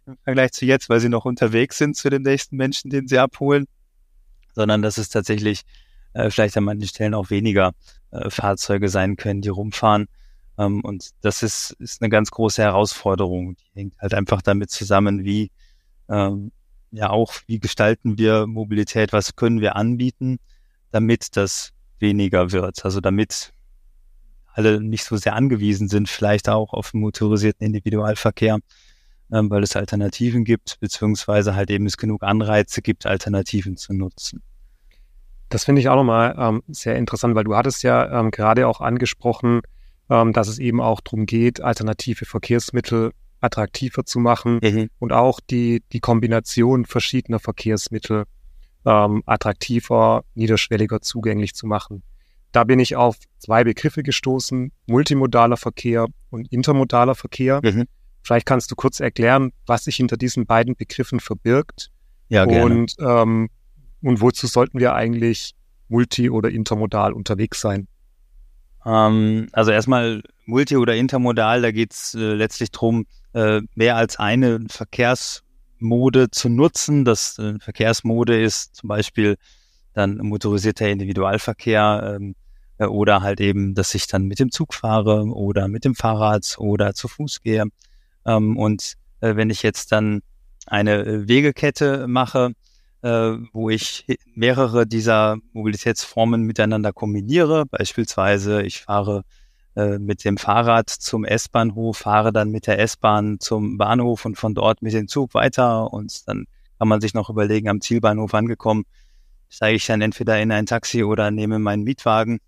im 0.07 0.17
Vergleich 0.25 0.53
zu 0.53 0.67
jetzt, 0.67 0.89
weil 0.89 1.01
sie 1.01 1.09
noch 1.09 1.25
unterwegs 1.25 1.79
sind 1.79 1.97
zu 1.97 2.11
dem 2.11 2.23
nächsten 2.23 2.57
Menschen, 2.57 2.91
den 2.91 3.09
sie 3.09 3.19
abholen, 3.19 3.67
sondern 4.55 4.83
dass 4.83 4.99
es 4.99 5.09
tatsächlich 5.09 5.63
äh, 6.15 6.31
vielleicht 6.31 6.57
an 6.57 6.65
manchen 6.65 6.89
Stellen 6.89 7.15
auch 7.15 7.31
weniger 7.31 7.73
äh, 8.11 8.31
Fahrzeuge 8.31 8.89
sein 8.89 9.17
können, 9.17 9.43
die 9.43 9.49
rumfahren 9.49 10.09
ähm, 10.59 10.81
und 10.81 11.11
das 11.23 11.43
ist, 11.43 11.71
ist 11.79 12.03
eine 12.03 12.11
ganz 12.11 12.31
große 12.31 12.61
Herausforderung. 12.61 13.55
Die 13.57 13.81
hängt 13.81 13.99
halt 13.99 14.13
einfach 14.13 14.43
damit 14.43 14.71
zusammen, 14.71 15.25
wie 15.25 15.51
ähm, 16.11 16.51
ja 16.91 17.11
auch, 17.11 17.33
wie 17.47 17.61
gestalten 17.61 18.19
wir 18.19 18.47
Mobilität, 18.47 19.13
was 19.13 19.37
können 19.37 19.61
wir 19.61 19.77
anbieten, 19.77 20.39
damit 20.91 21.37
das 21.37 21.71
weniger 22.01 22.51
wird. 22.51 22.85
Also 22.85 23.01
damit 23.01 23.53
alle 24.59 24.81
nicht 24.81 25.05
so 25.05 25.17
sehr 25.17 25.37
angewiesen 25.37 25.89
sind, 25.89 26.09
vielleicht 26.09 26.49
auch 26.49 26.73
auf 26.73 26.93
motorisierten 26.93 27.65
Individualverkehr, 27.65 28.59
ähm, 29.33 29.51
weil 29.51 29.63
es 29.63 29.77
Alternativen 29.77 30.45
gibt, 30.45 30.81
beziehungsweise 30.81 31.55
halt 31.55 31.71
eben 31.71 31.87
es 31.87 31.97
genug 31.97 32.25
Anreize 32.25 32.83
gibt, 32.83 33.07
Alternativen 33.07 33.77
zu 33.77 33.95
nutzen. 33.95 34.43
Das 35.49 35.65
finde 35.65 35.81
ich 35.81 35.89
auch 35.89 35.95
nochmal 35.95 36.35
ähm, 36.37 36.63
sehr 36.69 36.97
interessant, 36.97 37.37
weil 37.37 37.45
du 37.45 37.55
hattest 37.57 37.85
ja 37.85 38.21
ähm, 38.21 38.33
gerade 38.33 38.67
auch 38.67 38.81
angesprochen, 38.81 39.61
ähm, 40.11 40.33
dass 40.33 40.49
es 40.49 40.59
eben 40.59 40.81
auch 40.81 41.01
darum 41.01 41.25
geht, 41.25 41.63
alternative 41.63 42.25
Verkehrsmittel 42.25 43.13
attraktiver 43.41 44.05
zu 44.05 44.19
machen 44.19 44.59
mhm. 44.61 44.91
und 44.99 45.13
auch 45.13 45.39
die, 45.39 45.85
die 45.93 46.01
Kombination 46.01 46.85
verschiedener 46.85 47.39
Verkehrsmittel 47.39 48.25
ähm, 48.85 49.23
attraktiver, 49.25 50.25
niederschwelliger 50.35 51.01
zugänglich 51.01 51.55
zu 51.55 51.69
machen. 51.69 52.03
Da 52.53 52.65
bin 52.65 52.79
ich 52.79 52.97
auf 52.97 53.17
zwei 53.39 53.65
Begriffe 53.65 54.03
gestoßen, 54.03 54.73
multimodaler 54.87 55.57
Verkehr 55.57 56.07
und 56.31 56.51
intermodaler 56.51 57.15
Verkehr. 57.15 57.61
Mhm. 57.63 57.87
Vielleicht 58.23 58.47
kannst 58.47 58.71
du 58.71 58.75
kurz 58.75 59.01
erklären, 59.01 59.53
was 59.67 59.85
sich 59.85 59.97
hinter 59.97 60.17
diesen 60.17 60.47
beiden 60.47 60.75
Begriffen 60.77 61.21
verbirgt. 61.21 61.91
Ja. 62.29 62.45
Und, 62.45 62.95
ähm, 62.99 63.49
und 64.03 64.21
wozu 64.21 64.47
sollten 64.47 64.79
wir 64.79 64.95
eigentlich 64.95 65.55
multi- 65.89 66.31
oder 66.31 66.51
intermodal 66.51 67.13
unterwegs 67.13 67.61
sein? 67.61 67.89
Ähm, 68.85 69.49
also 69.53 69.71
erstmal 69.71 70.23
multi- 70.47 70.77
oder 70.77 70.95
intermodal, 70.95 71.63
da 71.63 71.71
geht's 71.71 72.15
äh, 72.15 72.35
letztlich 72.35 72.71
drum, 72.71 73.07
äh, 73.35 73.61
mehr 73.75 73.97
als 73.97 74.19
eine 74.19 74.61
Verkehrsmode 74.69 76.31
zu 76.31 76.49
nutzen. 76.49 77.05
Das 77.05 77.39
äh, 77.39 77.59
Verkehrsmode 77.61 78.41
ist 78.41 78.77
zum 78.77 78.89
Beispiel 78.89 79.37
dann 79.99 80.19
motorisierter 80.19 80.89
Individualverkehr 80.89 82.17
ähm, 82.17 82.35
äh, 82.79 82.87
oder 82.87 83.23
halt 83.23 83.41
eben, 83.41 83.75
dass 83.75 83.95
ich 83.95 84.07
dann 84.07 84.25
mit 84.25 84.39
dem 84.39 84.51
Zug 84.51 84.75
fahre 84.75 85.25
oder 85.27 85.69
mit 85.69 85.85
dem 85.85 85.95
Fahrrad 85.95 86.57
oder 86.59 86.95
zu 86.95 87.09
Fuß 87.09 87.43
gehe. 87.43 87.65
Ähm, 88.25 88.57
und 88.57 88.95
äh, 89.21 89.37
wenn 89.37 89.51
ich 89.51 89.63
jetzt 89.63 89.93
dann 89.93 90.21
eine 90.67 91.05
äh, 91.05 91.29
Wegekette 91.29 92.07
mache, 92.07 92.53
äh, 93.03 93.33
wo 93.53 93.71
ich 93.71 94.07
mehrere 94.35 94.87
dieser 94.87 95.37
Mobilitätsformen 95.53 96.43
miteinander 96.43 96.93
kombiniere, 96.93 97.67
beispielsweise 97.67 98.63
ich 98.63 98.81
fahre 98.81 99.23
äh, 99.77 99.99
mit 99.99 100.25
dem 100.25 100.37
Fahrrad 100.37 100.91
zum 100.91 101.25
S-Bahnhof, 101.25 101.99
fahre 101.99 102.33
dann 102.33 102.51
mit 102.51 102.67
der 102.67 102.79
S-Bahn 102.79 103.39
zum 103.41 103.79
Bahnhof 103.79 104.25
und 104.25 104.37
von 104.37 104.55
dort 104.55 104.83
mit 104.83 104.93
dem 104.93 105.09
Zug 105.09 105.35
weiter 105.35 105.93
und 105.93 106.29
dann 106.29 106.47
kann 106.79 106.89
man 106.89 107.01
sich 107.01 107.15
noch 107.15 107.29
überlegen, 107.29 107.69
am 107.69 107.81
Zielbahnhof 107.81 108.35
angekommen, 108.35 108.85
steige 109.49 109.77
ich 109.77 109.87
dann 109.87 110.01
entweder 110.01 110.41
in 110.41 110.53
ein 110.53 110.67
Taxi 110.67 111.05
oder 111.05 111.31
nehme 111.31 111.59
meinen 111.59 111.85
Mietwagen. 111.85 112.39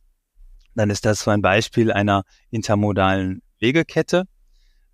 Dann 0.75 0.91
ist 0.91 1.05
das 1.05 1.21
so 1.21 1.31
ein 1.31 1.43
Beispiel 1.43 1.93
einer 1.93 2.25
intermodalen 2.51 3.43
Wegekette. 3.59 4.25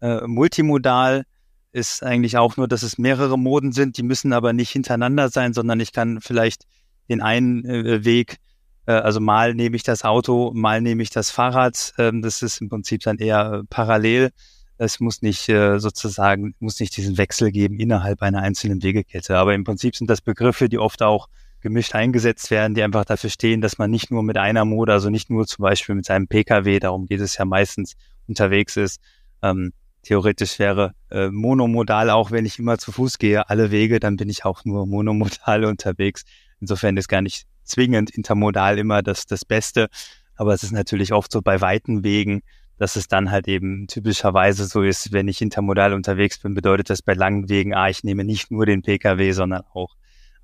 Äh, 0.01 0.27
multimodal 0.27 1.25
ist 1.73 2.03
eigentlich 2.03 2.37
auch 2.37 2.57
nur, 2.57 2.69
dass 2.69 2.83
es 2.83 2.99
mehrere 2.99 3.39
Moden 3.39 3.73
sind, 3.73 3.99
die 3.99 4.03
müssen 4.03 4.33
aber 4.33 4.53
nicht 4.53 4.71
hintereinander 4.71 5.29
sein, 5.29 5.53
sondern 5.53 5.81
ich 5.81 5.93
kann 5.93 6.21
vielleicht 6.21 6.65
den 7.09 7.21
einen 7.21 7.65
äh, 7.65 8.05
Weg 8.05 8.39
äh, 8.87 8.93
also 8.93 9.21
mal 9.21 9.55
nehme 9.55 9.77
ich 9.77 9.83
das 9.83 10.05
Auto, 10.05 10.53
mal 10.55 10.81
nehme 10.81 11.03
ich 11.03 11.11
das 11.11 11.31
Fahrrad. 11.31 11.93
Ähm, 11.99 12.23
das 12.23 12.43
ist 12.43 12.61
im 12.61 12.69
Prinzip 12.69 13.03
dann 13.03 13.19
eher 13.19 13.61
äh, 13.63 13.67
parallel. 13.69 14.31
Es 14.79 15.01
muss 15.01 15.23
nicht 15.23 15.49
äh, 15.49 15.79
sozusagen, 15.79 16.55
muss 16.61 16.81
nicht 16.81 16.97
diesen 16.97 17.19
Wechsel 17.19 17.51
geben 17.51 17.79
innerhalb 17.81 18.23
einer 18.23 18.43
einzelnen 18.43 18.83
Wegekette. 18.83 19.37
Aber 19.37 19.55
im 19.55 19.65
Prinzip 19.65 19.97
sind 19.97 20.09
das 20.09 20.21
Begriffe, 20.21 20.69
die 20.69 20.79
oft 20.79 21.03
auch 21.03 21.29
gemischt 21.67 21.97
eingesetzt 21.97 22.53
werden, 22.53 22.75
die 22.75 22.85
einfach 22.85 23.05
dafür 23.05 23.29
stehen, 23.29 23.61
dass 23.61 23.77
man 23.77 23.91
nicht 23.91 24.13
nur 24.13 24.23
mit 24.23 24.39
einer 24.39 24.65
Mode, 24.65 24.93
also 24.93 25.11
nicht 25.11 25.31
nur 25.31 25.49
zum 25.49 25.65
Beispiel 25.65 25.97
mit 25.97 26.05
seinem 26.05 26.29
Pkw, 26.29 26.79
darum 26.79 27.07
geht 27.07 27.21
es 27.21 27.37
ja 27.37 27.45
meistens, 27.45 27.97
unterwegs 28.29 28.77
ist. 28.77 29.01
Ähm, 29.43 29.73
theoretisch 30.03 30.61
wäre 30.61 30.93
äh, 31.11 31.29
monomodal 31.29 32.11
auch, 32.11 32.31
wenn 32.31 32.47
ich 32.47 32.61
immer 32.61 32.79
zu 32.79 32.93
Fuß 32.93 33.19
gehe, 33.19 33.51
alle 33.51 33.73
Wege, 33.73 33.99
dann 33.99 34.17
bin 34.17 34.29
ich 34.29 34.45
auch 34.45 34.65
nur 34.65 34.87
monomodal 34.95 35.65
unterwegs. 35.65 36.25
Insofern 36.61 36.97
ist 36.97 37.09
gar 37.09 37.21
nicht 37.21 37.49
zwingend 37.65 38.11
intermodal 38.11 38.79
immer 38.79 39.03
das, 39.03 39.27
das 39.27 39.45
Beste. 39.45 39.89
Aber 40.37 40.55
es 40.55 40.63
ist 40.63 40.71
natürlich 40.71 41.13
oft 41.13 41.33
so 41.33 41.43
bei 41.43 41.61
weiten 41.61 42.05
Wegen, 42.05 42.43
dass 42.79 42.95
es 42.95 43.09
dann 43.09 43.33
halt 43.33 43.49
eben 43.49 43.89
typischerweise 43.89 44.67
so 44.67 44.83
ist, 44.83 45.11
wenn 45.11 45.27
ich 45.27 45.43
intermodal 45.43 45.95
unterwegs 45.95 46.39
bin, 46.39 46.55
bedeutet 46.55 46.91
das 46.91 47.03
bei 47.03 47.15
langen 47.15 47.49
Wegen, 47.49 47.75
ah, 47.75 47.89
ich 47.89 48.05
nehme 48.05 48.23
nicht 48.23 48.53
nur 48.53 48.67
den 48.67 48.83
Pkw, 48.83 49.33
sondern 49.33 49.65
auch 49.73 49.97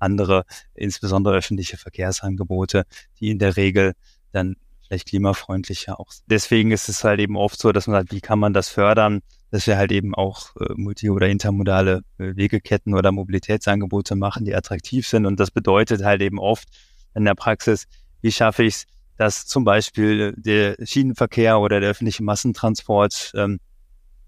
andere, 0.03 0.45
insbesondere 0.75 1.37
öffentliche 1.37 1.77
Verkehrsangebote, 1.77 2.83
die 3.19 3.31
in 3.31 3.39
der 3.39 3.57
Regel 3.57 3.93
dann 4.31 4.55
vielleicht 4.85 5.07
klimafreundlicher 5.07 5.99
auch. 5.99 6.11
Deswegen 6.27 6.71
ist 6.71 6.89
es 6.89 7.03
halt 7.03 7.19
eben 7.19 7.37
oft 7.37 7.59
so, 7.59 7.71
dass 7.71 7.87
man 7.87 8.01
sagt, 8.01 8.11
wie 8.11 8.21
kann 8.21 8.39
man 8.39 8.53
das 8.53 8.69
fördern, 8.69 9.21
dass 9.49 9.65
wir 9.67 9.77
halt 9.77 9.91
eben 9.91 10.13
auch 10.13 10.55
äh, 10.57 10.73
multi- 10.75 11.09
oder 11.09 11.27
intermodale 11.27 12.01
äh, 12.17 12.35
Wegeketten 12.35 12.93
oder 12.93 13.11
Mobilitätsangebote 13.11 14.15
machen, 14.15 14.45
die 14.45 14.55
attraktiv 14.55 15.07
sind. 15.07 15.25
Und 15.25 15.39
das 15.39 15.51
bedeutet 15.51 16.03
halt 16.03 16.21
eben 16.21 16.39
oft, 16.39 16.67
in 17.15 17.25
der 17.25 17.35
Praxis, 17.35 17.85
wie 18.21 18.31
schaffe 18.31 18.63
ich 18.63 18.75
es, 18.75 18.85
dass 19.17 19.45
zum 19.45 19.63
Beispiel 19.63 20.33
der 20.37 20.75
Schienenverkehr 20.83 21.59
oder 21.59 21.79
der 21.79 21.91
öffentliche 21.91 22.23
Massentransport, 22.23 23.31
ähm, 23.35 23.59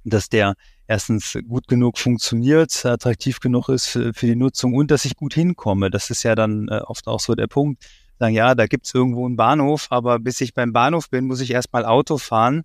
dass 0.03 0.29
der 0.29 0.55
erstens 0.87 1.37
gut 1.47 1.67
genug 1.67 1.97
funktioniert, 1.97 2.85
attraktiv 2.85 3.39
genug 3.39 3.69
ist 3.69 3.87
für, 3.87 4.13
für, 4.13 4.27
die 4.27 4.35
Nutzung 4.35 4.73
und 4.73 4.91
dass 4.91 5.05
ich 5.05 5.15
gut 5.15 5.33
hinkomme. 5.33 5.89
Das 5.89 6.09
ist 6.09 6.23
ja 6.23 6.35
dann 6.35 6.67
äh, 6.67 6.79
oft 6.85 7.07
auch 7.07 7.19
so 7.19 7.35
der 7.35 7.47
Punkt. 7.47 7.83
Sagen, 8.19 8.33
ja, 8.33 8.55
da 8.55 8.65
gibt's 8.65 8.93
irgendwo 8.93 9.25
einen 9.25 9.35
Bahnhof, 9.35 9.87
aber 9.89 10.19
bis 10.19 10.39
ich 10.39 10.53
beim 10.53 10.71
Bahnhof 10.71 11.09
bin, 11.09 11.25
muss 11.25 11.41
ich 11.41 11.51
erstmal 11.51 11.85
Auto 11.85 12.17
fahren. 12.17 12.63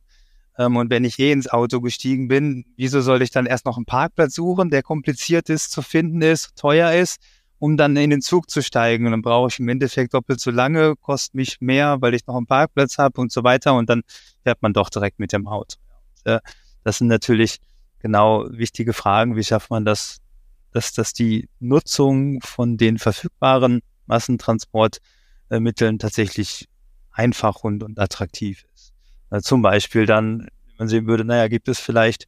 Ähm, 0.59 0.77
und 0.77 0.91
wenn 0.91 1.05
ich 1.05 1.19
eh 1.19 1.33
ins 1.33 1.49
Auto 1.49 1.81
gestiegen 1.81 2.29
bin, 2.29 2.65
wieso 2.77 3.01
soll 3.01 3.23
ich 3.23 3.31
dann 3.31 3.47
erst 3.47 3.67
noch 3.67 3.77
einen 3.77 3.87
Parkplatz 3.87 4.35
suchen, 4.35 4.71
der 4.71 4.83
kompliziert 4.83 5.49
ist, 5.49 5.73
zu 5.73 5.83
finden 5.83 6.23
ist, 6.23 6.57
teuer 6.57 6.93
ist? 6.93 7.21
um 7.61 7.77
dann 7.77 7.95
in 7.97 8.11
den 8.11 8.23
Zug 8.23 8.51
zu 8.51 8.63
steigen. 8.63 9.05
Und 9.05 9.13
dann 9.13 9.23
brauche 9.23 9.49
ich 9.49 9.61
im 9.61 9.69
Endeffekt 9.69 10.15
doppelt 10.15 10.41
so 10.41 10.51
lange, 10.51 10.97
kostet 10.97 11.35
mich 11.35 11.61
mehr, 11.61 11.99
weil 12.01 12.15
ich 12.15 12.27
noch 12.27 12.37
einen 12.37 12.47
Parkplatz 12.47 12.99
habe 12.99 13.21
und 13.21 13.31
so 13.31 13.45
weiter. 13.45 13.75
Und 13.75 13.89
dann 13.91 14.03
fährt 14.43 14.63
man 14.63 14.73
doch 14.73 14.89
direkt 14.89 15.21
mit 15.21 15.33
dem 15.33 15.47
Auto. 15.47 15.77
Äh, 16.25 16.41
das 16.85 16.99
sind 16.99 17.09
natürlich 17.09 17.61
genau 18.01 18.47
wichtige 18.51 18.93
Fragen. 18.93 19.37
Wie 19.37 19.45
schafft 19.45 19.71
man 19.71 19.85
das, 19.85 20.19
dass, 20.73 20.93
dass 20.93 21.13
die 21.13 21.49
Nutzung 21.59 22.41
von 22.43 22.77
den 22.77 22.99
verfügbaren 22.99 23.81
Massentransportmitteln 24.07 25.99
tatsächlich 25.99 26.69
einfach 27.11 27.57
und, 27.63 27.83
und 27.83 27.99
attraktiv 27.99 28.65
ist? 28.75 28.93
Zum 29.45 29.63
Beispiel 29.63 30.07
dann, 30.07 30.41
wenn 30.41 30.77
man 30.79 30.89
sehen 30.89 31.07
würde, 31.07 31.25
naja, 31.25 31.47
gibt 31.49 31.69
es 31.69 31.79
vielleicht 31.79 32.27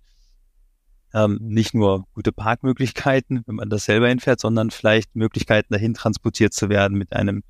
ähm, 1.14 1.38
nicht 1.42 1.74
nur 1.74 2.06
gute 2.14 2.32
Parkmöglichkeiten, 2.32 3.42
wenn 3.46 3.56
man 3.56 3.70
das 3.70 3.85
selber 3.85 4.08
hinfährt, 4.08 4.40
sondern 4.40 4.70
vielleicht 4.70 5.14
Möglichkeiten 5.16 5.72
dahin 5.72 5.94
transportiert 5.94 6.52
zu 6.54 6.68
werden 6.68 6.96
mit 6.96 7.12
einem 7.12 7.42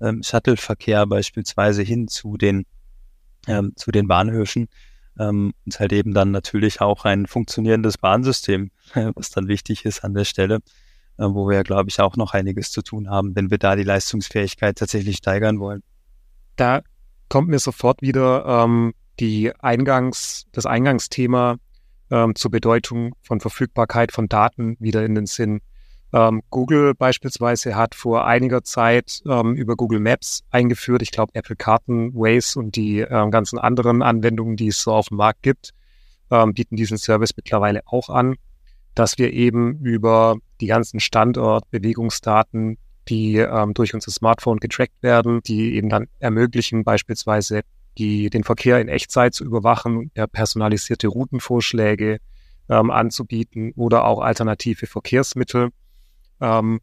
ähm, 0.00 0.22
Shuttle-Verkehr 0.22 1.06
beispielsweise 1.06 1.82
hin 1.82 2.08
zu 2.08 2.36
den 2.36 2.66
ähm, 3.46 3.72
zu 3.76 3.90
den 3.90 4.06
Bahnhöfen 4.06 4.68
ähm, 5.18 5.52
und 5.64 5.80
halt 5.80 5.92
eben 5.92 6.14
dann 6.14 6.30
natürlich 6.30 6.80
auch 6.80 7.04
ein 7.04 7.26
funktionierendes 7.26 7.98
Bahnsystem, 7.98 8.70
was 9.14 9.30
dann 9.30 9.48
wichtig 9.48 9.84
ist 9.84 10.04
an 10.04 10.14
der 10.14 10.24
Stelle, 10.24 10.56
äh, 11.18 11.24
wo 11.24 11.48
wir, 11.48 11.62
glaube 11.62 11.90
ich, 11.90 12.00
auch 12.00 12.16
noch 12.16 12.34
einiges 12.34 12.70
zu 12.70 12.82
tun 12.82 13.10
haben, 13.10 13.34
wenn 13.34 13.50
wir 13.50 13.58
da 13.58 13.76
die 13.76 13.82
Leistungsfähigkeit 13.82 14.78
tatsächlich 14.78 15.16
steigern 15.16 15.60
wollen. 15.60 15.82
Da 16.56 16.82
kommt 17.28 17.48
mir 17.48 17.58
sofort 17.58 18.02
wieder 18.02 18.44
ähm, 18.46 18.94
die 19.18 19.52
Eingangs, 19.60 20.46
das 20.52 20.66
Eingangsthema 20.66 21.56
ähm, 22.10 22.34
zur 22.34 22.50
Bedeutung 22.50 23.14
von 23.22 23.40
Verfügbarkeit 23.40 24.12
von 24.12 24.28
Daten 24.28 24.76
wieder 24.80 25.04
in 25.04 25.14
den 25.14 25.26
Sinn. 25.26 25.60
Ähm, 26.12 26.42
Google 26.50 26.94
beispielsweise 26.94 27.76
hat 27.76 27.94
vor 27.94 28.26
einiger 28.26 28.64
Zeit 28.64 29.22
ähm, 29.28 29.54
über 29.54 29.76
Google 29.76 30.00
Maps 30.00 30.42
eingeführt, 30.50 31.02
ich 31.02 31.12
glaube 31.12 31.34
Apple 31.34 31.56
Karten, 31.56 32.12
Waze 32.14 32.58
und 32.58 32.74
die 32.74 33.00
ähm, 33.00 33.30
ganzen 33.30 33.58
anderen 33.58 34.02
Anwendungen, 34.02 34.56
die 34.56 34.68
es 34.68 34.82
so 34.82 34.92
auf 34.92 35.08
dem 35.08 35.18
Markt 35.18 35.42
gibt, 35.42 35.70
ähm, 36.30 36.52
bieten 36.52 36.76
diesen 36.76 36.98
Service 36.98 37.36
mittlerweile 37.36 37.82
auch 37.86 38.08
an, 38.08 38.34
dass 38.94 39.18
wir 39.18 39.32
eben 39.32 39.78
über 39.80 40.36
die 40.60 40.66
ganzen 40.66 40.98
Standort, 40.98 41.70
Bewegungsdaten, 41.70 42.78
die 43.08 43.36
ähm, 43.36 43.72
durch 43.74 43.94
unser 43.94 44.10
Smartphone 44.10 44.58
getrackt 44.58 45.02
werden, 45.02 45.40
die 45.42 45.74
eben 45.76 45.88
dann 45.88 46.06
ermöglichen, 46.18 46.82
beispielsweise 46.82 47.62
die, 47.98 48.30
den 48.30 48.42
Verkehr 48.42 48.80
in 48.80 48.88
Echtzeit 48.88 49.34
zu 49.34 49.44
überwachen, 49.44 50.10
personalisierte 50.32 51.08
Routenvorschläge 51.08 52.18
ähm, 52.68 52.90
anzubieten 52.90 53.72
oder 53.76 54.04
auch 54.04 54.20
alternative 54.20 54.86
Verkehrsmittel. 54.86 55.70
Ähm, 56.40 56.80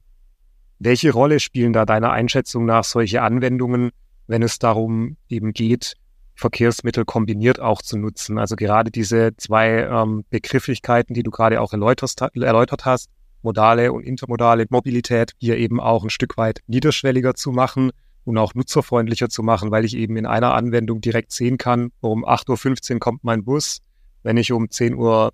welche 0.79 1.11
Rolle 1.11 1.39
spielen 1.39 1.73
da 1.73 1.85
deiner 1.85 2.11
Einschätzung 2.11 2.65
nach 2.65 2.83
solche 2.83 3.21
Anwendungen, 3.21 3.91
wenn 4.27 4.43
es 4.43 4.59
darum 4.59 5.17
eben 5.27 5.53
geht, 5.53 5.95
Verkehrsmittel 6.35 7.03
kombiniert 7.03 7.59
auch 7.59 7.81
zu 7.81 7.97
nutzen? 7.97 8.37
Also 8.37 8.55
gerade 8.55 8.91
diese 8.91 9.35
zwei 9.37 9.83
ähm, 9.83 10.23
Begrifflichkeiten, 10.29 11.15
die 11.15 11.23
du 11.23 11.31
gerade 11.31 11.61
auch 11.61 11.73
erläutert 11.73 12.85
hast, 12.85 13.09
modale 13.41 13.91
und 13.91 14.03
intermodale 14.03 14.65
Mobilität, 14.69 15.31
hier 15.37 15.57
eben 15.57 15.79
auch 15.79 16.03
ein 16.03 16.09
Stück 16.09 16.37
weit 16.37 16.61
niederschwelliger 16.67 17.33
zu 17.33 17.51
machen 17.51 17.91
und 18.23 18.37
auch 18.37 18.53
nutzerfreundlicher 18.53 19.29
zu 19.29 19.41
machen, 19.41 19.71
weil 19.71 19.85
ich 19.85 19.95
eben 19.95 20.17
in 20.17 20.25
einer 20.25 20.53
Anwendung 20.53 21.01
direkt 21.01 21.31
sehen 21.31 21.57
kann, 21.57 21.91
um 22.01 22.25
8.15 22.25 22.93
Uhr 22.93 22.99
kommt 22.99 23.23
mein 23.23 23.43
Bus. 23.43 23.79
Wenn 24.21 24.37
ich 24.37 24.51
um 24.51 24.65
10.45 24.65 24.95
Uhr 24.95 25.31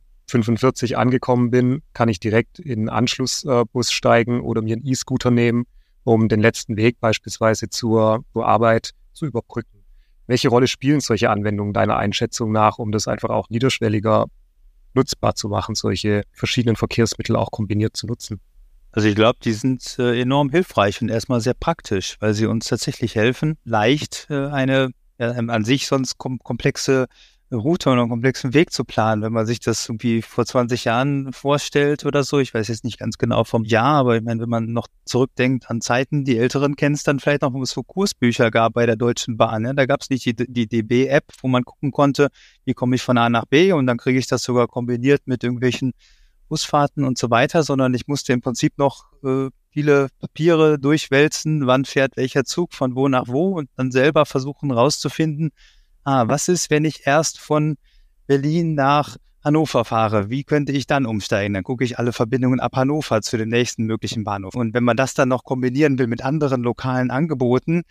angekommen 0.97 1.51
bin, 1.51 1.81
kann 1.93 2.09
ich 2.09 2.19
direkt 2.19 2.59
in 2.59 2.79
einen 2.79 2.89
Anschlussbus 2.89 3.91
steigen 3.91 4.41
oder 4.41 4.61
mir 4.61 4.75
einen 4.75 4.85
E-Scooter 4.85 5.31
nehmen, 5.31 5.65
um 6.03 6.27
den 6.27 6.41
letzten 6.41 6.77
Weg 6.77 6.99
beispielsweise 6.99 7.69
zur, 7.69 8.23
zur 8.33 8.47
Arbeit 8.47 8.91
zu 9.13 9.25
überbrücken. 9.25 9.83
Welche 10.27 10.49
Rolle 10.49 10.67
spielen 10.67 11.01
solche 11.01 11.29
Anwendungen 11.29 11.73
deiner 11.73 11.97
Einschätzung 11.97 12.51
nach, 12.51 12.79
um 12.79 12.91
das 12.91 13.07
einfach 13.07 13.29
auch 13.29 13.49
niederschwelliger 13.49 14.25
nutzbar 14.93 15.35
zu 15.35 15.49
machen, 15.49 15.75
solche 15.75 16.23
verschiedenen 16.31 16.75
Verkehrsmittel 16.75 17.35
auch 17.35 17.51
kombiniert 17.51 17.97
zu 17.97 18.07
nutzen? 18.07 18.39
Also 18.91 19.07
ich 19.07 19.15
glaube, 19.15 19.39
die 19.43 19.53
sind 19.53 19.97
äh, 19.97 20.21
enorm 20.21 20.51
hilfreich 20.51 21.01
und 21.01 21.09
erstmal 21.09 21.41
sehr 21.41 21.55
praktisch, 21.55 22.17
weil 22.19 22.33
sie 22.35 22.45
uns 22.45 22.67
tatsächlich 22.67 23.15
helfen, 23.15 23.57
leicht 23.65 24.27
äh, 24.29 24.47
eine 24.47 24.91
ja, 25.17 25.31
an 25.31 25.65
sich 25.65 25.87
sonst 25.87 26.17
kom 26.17 26.39
komplexe 26.39 27.07
Route 27.51 27.91
und 27.91 27.99
einen 27.99 28.09
komplexen 28.09 28.53
Weg 28.53 28.71
zu 28.71 28.83
planen. 28.83 29.21
Wenn 29.21 29.33
man 29.33 29.45
sich 29.45 29.59
das 29.59 29.87
irgendwie 29.87 30.21
vor 30.21 30.45
20 30.45 30.85
Jahren 30.85 31.33
vorstellt 31.33 32.05
oder 32.05 32.23
so, 32.23 32.39
ich 32.39 32.53
weiß 32.53 32.67
jetzt 32.67 32.83
nicht 32.83 32.97
ganz 32.97 33.17
genau 33.17 33.43
vom 33.43 33.63
Jahr, 33.63 33.95
aber 33.95 34.15
ich 34.15 34.23
meine, 34.23 34.41
wenn 34.41 34.49
man 34.49 34.73
noch 34.73 34.87
zurückdenkt 35.05 35.69
an 35.69 35.81
Zeiten, 35.81 36.25
die 36.25 36.37
Älteren 36.37 36.75
kennen 36.75 36.95
es 36.95 37.03
dann 37.03 37.19
vielleicht 37.19 37.43
noch, 37.43 37.53
wo 37.53 37.61
es 37.61 37.71
so 37.71 37.83
Kursbücher 37.83 38.49
gab 38.49 38.73
bei 38.73 38.85
der 38.85 38.95
Deutschen 38.95 39.37
Bahn. 39.37 39.65
Ja? 39.65 39.73
Da 39.73 39.85
gab 39.85 40.01
es 40.01 40.09
nicht 40.09 40.25
die, 40.25 40.35
die 40.35 40.67
DB-App, 40.67 41.25
wo 41.41 41.47
man 41.47 41.63
gucken 41.63 41.91
konnte, 41.91 42.29
wie 42.65 42.73
komme 42.73 42.95
ich 42.95 43.01
von 43.01 43.17
A 43.17 43.29
nach 43.29 43.45
B 43.45 43.71
und 43.71 43.87
dann 43.87 43.97
kriege 43.97 44.17
ich 44.17 44.27
das 44.27 44.43
sogar 44.43 44.67
kombiniert 44.67 45.21
mit 45.25 45.43
irgendwelchen 45.43 45.93
Busfahrten 46.49 47.03
und 47.03 47.17
so 47.17 47.29
weiter, 47.29 47.63
sondern 47.63 47.93
ich 47.93 48.07
musste 48.07 48.33
im 48.33 48.41
Prinzip 48.41 48.77
noch 48.77 49.05
äh, 49.23 49.49
viele 49.71 50.09
Papiere 50.19 50.77
durchwälzen, 50.77 51.65
wann 51.65 51.85
fährt 51.85 52.15
welcher 52.15 52.45
Zug 52.45 52.73
von 52.73 52.95
wo 52.95 53.07
nach 53.07 53.27
wo 53.27 53.57
und 53.57 53.69
dann 53.75 53.91
selber 53.91 54.25
versuchen 54.25 54.71
rauszufinden, 54.71 55.51
ah, 56.03 56.27
was 56.27 56.47
ist, 56.47 56.69
wenn 56.69 56.85
ich 56.85 57.05
erst 57.05 57.39
von 57.39 57.77
Berlin 58.27 58.75
nach 58.75 59.17
Hannover 59.43 59.83
fahre, 59.83 60.29
wie 60.29 60.43
könnte 60.43 60.71
ich 60.71 60.87
dann 60.87 61.05
umsteigen? 61.05 61.53
Dann 61.53 61.63
gucke 61.63 61.83
ich 61.83 61.99
alle 61.99 62.13
Verbindungen 62.13 62.61
ab 62.61 62.75
Hannover 62.75 63.21
zu 63.21 63.37
dem 63.37 63.49
nächsten 63.49 63.83
möglichen 63.83 64.23
Bahnhof. 64.23 64.55
Und 64.55 64.73
wenn 64.73 64.85
man 64.85 64.95
das 64.95 65.13
dann 65.13 65.29
noch 65.29 65.43
kombinieren 65.43 65.99
will 65.99 66.07
mit 66.07 66.23
anderen 66.23 66.63
lokalen 66.63 67.11
Angeboten, 67.11 67.83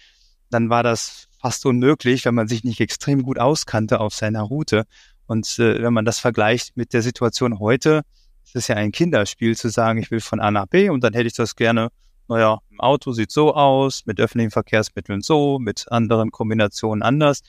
dann 0.51 0.71
war 0.71 0.83
das 0.83 1.29
fast 1.41 1.67
unmöglich, 1.67 2.25
wenn 2.25 2.35
man 2.35 2.49
sich 2.49 2.65
nicht 2.65 2.81
extrem 2.81 3.23
gut 3.23 3.39
auskannte 3.39 4.01
auf 4.01 4.15
seiner 4.15 4.43
Route. 4.43 4.85
Und 5.27 5.59
äh, 5.59 5.83
wenn 5.83 5.93
man 5.93 6.05
das 6.05 6.19
vergleicht 6.19 6.77
mit 6.77 6.93
der 6.95 7.03
Situation 7.03 7.59
heute, 7.59 8.03
ist 8.45 8.57
es 8.57 8.69
ja 8.69 8.77
ein 8.77 8.93
Kinderspiel 8.93 9.57
zu 9.57 9.69
sagen, 9.69 9.99
ich 9.99 10.11
will 10.11 10.21
von 10.21 10.41
A 10.41 10.51
nach 10.51 10.67
B 10.67 10.89
und 10.89 11.05
dann 11.05 11.13
hätte 11.13 11.27
ich 11.27 11.35
das 11.35 11.57
gerne, 11.57 11.89
naja, 12.29 12.59
im 12.71 12.81
Auto 12.81 13.13
sieht 13.13 13.31
so 13.31 13.55
aus, 13.55 14.07
mit 14.07 14.21
öffentlichen 14.21 14.51
Verkehrsmitteln 14.51 15.21
so, 15.21 15.59
mit 15.59 15.87
anderen 15.91 16.31
Kombinationen 16.31 17.03
anders. 17.03 17.43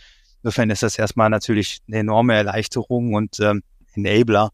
Insofern 0.43 0.69
ist 0.69 0.83
das 0.83 0.97
erstmal 0.97 1.29
natürlich 1.29 1.79
eine 1.87 1.99
enorme 1.99 2.35
Erleichterung 2.35 3.13
und 3.13 3.39
ähm, 3.39 3.63
Enabler, 3.95 4.51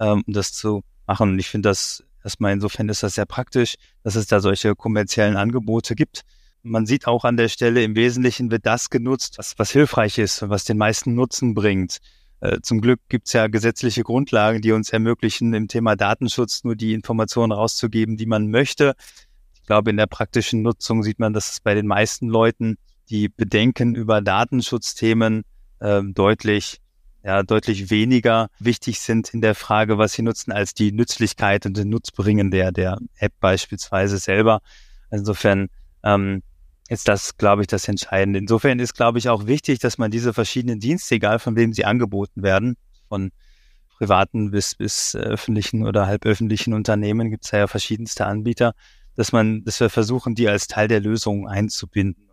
ähm, 0.00 0.24
um 0.26 0.32
das 0.32 0.52
zu 0.52 0.82
machen. 1.06 1.30
Und 1.30 1.38
ich 1.38 1.48
finde 1.48 1.68
das 1.68 2.04
erstmal 2.24 2.52
insofern 2.52 2.88
ist 2.88 3.02
das 3.02 3.14
sehr 3.14 3.26
praktisch, 3.26 3.76
dass 4.02 4.16
es 4.16 4.26
da 4.26 4.40
solche 4.40 4.74
kommerziellen 4.74 5.36
Angebote 5.36 5.94
gibt. 5.94 6.22
Man 6.62 6.86
sieht 6.86 7.06
auch 7.06 7.24
an 7.24 7.36
der 7.36 7.48
Stelle, 7.48 7.84
im 7.84 7.94
Wesentlichen 7.94 8.50
wird 8.50 8.66
das 8.66 8.90
genutzt, 8.90 9.38
was, 9.38 9.58
was 9.58 9.70
hilfreich 9.70 10.18
ist 10.18 10.42
und 10.42 10.50
was 10.50 10.64
den 10.64 10.76
meisten 10.76 11.14
Nutzen 11.14 11.54
bringt. 11.54 11.98
Äh, 12.40 12.58
zum 12.62 12.80
Glück 12.80 13.00
gibt 13.08 13.28
es 13.28 13.32
ja 13.32 13.46
gesetzliche 13.46 14.02
Grundlagen, 14.02 14.60
die 14.60 14.72
uns 14.72 14.90
ermöglichen, 14.90 15.54
im 15.54 15.68
Thema 15.68 15.96
Datenschutz 15.96 16.64
nur 16.64 16.76
die 16.76 16.94
Informationen 16.94 17.52
rauszugeben, 17.52 18.16
die 18.16 18.26
man 18.26 18.50
möchte. 18.50 18.94
Ich 19.54 19.62
glaube, 19.62 19.90
in 19.90 19.96
der 19.96 20.06
praktischen 20.06 20.62
Nutzung 20.62 21.02
sieht 21.02 21.20
man, 21.20 21.32
dass 21.32 21.50
es 21.52 21.60
bei 21.60 21.74
den 21.74 21.86
meisten 21.86 22.28
Leuten 22.28 22.76
die 23.10 23.28
Bedenken 23.28 23.94
über 23.94 24.20
Datenschutzthemen 24.20 25.44
äh, 25.80 26.02
deutlich 26.04 26.80
ja, 27.24 27.42
deutlich 27.42 27.90
weniger 27.90 28.48
wichtig 28.58 29.00
sind 29.00 29.34
in 29.34 29.40
der 29.40 29.54
Frage, 29.54 29.98
was 29.98 30.12
sie 30.12 30.22
nutzen, 30.22 30.52
als 30.52 30.72
die 30.72 30.92
Nützlichkeit 30.92 31.66
und 31.66 31.76
den 31.76 31.88
Nutzbringen 31.88 32.50
der, 32.50 32.72
der 32.72 32.98
App 33.18 33.32
beispielsweise 33.40 34.18
selber. 34.18 34.60
Insofern 35.10 35.68
ähm, 36.04 36.42
ist 36.88 37.08
das, 37.08 37.36
glaube 37.36 37.62
ich, 37.62 37.66
das 37.66 37.88
Entscheidende. 37.88 38.38
Insofern 38.38 38.78
ist, 38.78 38.94
glaube 38.94 39.18
ich, 39.18 39.28
auch 39.28 39.46
wichtig, 39.46 39.78
dass 39.78 39.98
man 39.98 40.10
diese 40.10 40.32
verschiedenen 40.32 40.80
Dienste, 40.80 41.16
egal 41.16 41.38
von 41.38 41.56
wem 41.56 41.72
sie 41.72 41.84
angeboten 41.84 42.42
werden, 42.42 42.76
von 43.08 43.30
privaten 43.96 44.52
bis, 44.52 44.76
bis 44.76 45.16
öffentlichen 45.16 45.86
oder 45.86 46.06
halböffentlichen 46.06 46.72
Unternehmen, 46.72 47.30
gibt 47.30 47.44
es 47.44 47.50
ja 47.50 47.66
verschiedenste 47.66 48.26
Anbieter, 48.26 48.74
dass 49.16 49.32
man, 49.32 49.64
dass 49.64 49.80
wir 49.80 49.90
versuchen, 49.90 50.36
die 50.36 50.48
als 50.48 50.68
Teil 50.68 50.86
der 50.86 51.00
Lösung 51.00 51.48
einzubinden 51.48 52.27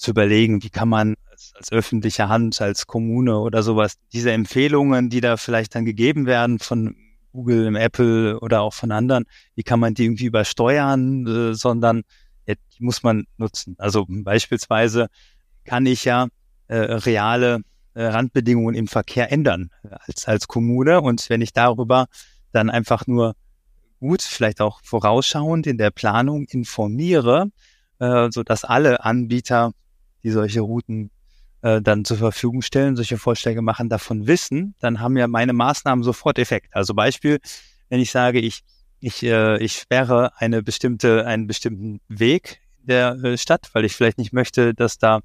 zu 0.00 0.12
überlegen, 0.12 0.62
wie 0.62 0.70
kann 0.70 0.88
man 0.88 1.14
als, 1.30 1.52
als 1.56 1.72
öffentliche 1.72 2.28
Hand, 2.28 2.60
als 2.60 2.86
Kommune 2.86 3.38
oder 3.38 3.62
sowas, 3.62 3.96
diese 4.12 4.32
Empfehlungen, 4.32 5.10
die 5.10 5.20
da 5.20 5.36
vielleicht 5.36 5.74
dann 5.74 5.84
gegeben 5.84 6.26
werden 6.26 6.58
von 6.58 6.96
Google, 7.32 7.76
Apple 7.76 8.40
oder 8.40 8.62
auch 8.62 8.72
von 8.72 8.92
anderen, 8.92 9.26
wie 9.54 9.62
kann 9.62 9.78
man 9.78 9.94
die 9.94 10.04
irgendwie 10.04 10.24
übersteuern, 10.24 11.26
äh, 11.26 11.54
sondern 11.54 12.02
ja, 12.46 12.54
die 12.54 12.82
muss 12.82 13.02
man 13.02 13.26
nutzen. 13.36 13.76
Also 13.78 14.06
beispielsweise 14.08 15.08
kann 15.64 15.84
ich 15.86 16.04
ja 16.04 16.28
äh, 16.68 16.76
reale 16.76 17.60
äh, 17.94 18.04
Randbedingungen 18.04 18.74
im 18.74 18.88
Verkehr 18.88 19.30
ändern 19.30 19.70
als, 20.06 20.26
als 20.26 20.48
Kommune. 20.48 21.02
Und 21.02 21.28
wenn 21.28 21.42
ich 21.42 21.52
darüber 21.52 22.06
dann 22.52 22.70
einfach 22.70 23.06
nur 23.06 23.34
gut, 24.00 24.22
vielleicht 24.22 24.60
auch 24.62 24.80
vorausschauend 24.82 25.66
in 25.66 25.76
der 25.76 25.90
Planung 25.90 26.46
informiere, 26.46 27.50
äh, 27.98 28.28
so 28.30 28.42
dass 28.42 28.64
alle 28.64 29.04
Anbieter, 29.04 29.72
die 30.22 30.30
solche 30.30 30.60
Routen 30.60 31.10
äh, 31.62 31.80
dann 31.80 32.04
zur 32.04 32.16
Verfügung 32.16 32.62
stellen, 32.62 32.96
solche 32.96 33.18
Vorschläge 33.18 33.62
machen, 33.62 33.88
davon 33.88 34.26
wissen, 34.26 34.74
dann 34.80 35.00
haben 35.00 35.16
ja 35.16 35.26
meine 35.26 35.52
Maßnahmen 35.52 36.02
sofort 36.02 36.38
Effekt. 36.38 36.74
Also 36.74 36.94
Beispiel, 36.94 37.38
wenn 37.88 38.00
ich 38.00 38.10
sage, 38.10 38.40
ich, 38.40 38.62
ich, 39.00 39.22
äh, 39.22 39.62
ich 39.62 39.74
sperre 39.74 40.32
eine 40.36 40.62
bestimmte, 40.62 41.26
einen 41.26 41.46
bestimmten 41.46 42.00
Weg 42.08 42.60
der 42.82 43.12
äh, 43.22 43.36
Stadt, 43.36 43.70
weil 43.72 43.84
ich 43.84 43.94
vielleicht 43.94 44.18
nicht 44.18 44.32
möchte, 44.32 44.74
dass 44.74 44.98
da 44.98 45.20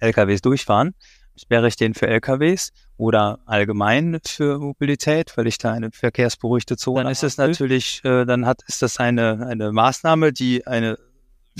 LKWs 0.00 0.42
durchfahren, 0.42 0.94
sperre 1.36 1.68
ich 1.68 1.76
den 1.76 1.94
für 1.94 2.08
LKWs 2.08 2.72
oder 2.96 3.38
allgemein 3.46 4.18
für 4.26 4.58
Mobilität, 4.58 5.36
weil 5.36 5.46
ich 5.46 5.58
da 5.58 5.72
eine 5.72 5.90
verkehrsberuhigte 5.92 6.76
Zone. 6.76 7.04
Dann 7.04 7.12
ist 7.12 7.22
es 7.22 7.36
natürlich, 7.36 8.04
äh, 8.04 8.24
dann 8.24 8.46
hat, 8.46 8.62
ist 8.66 8.82
das 8.82 8.98
eine, 8.98 9.46
eine 9.46 9.72
Maßnahme, 9.72 10.32
die 10.32 10.66
eine 10.66 10.98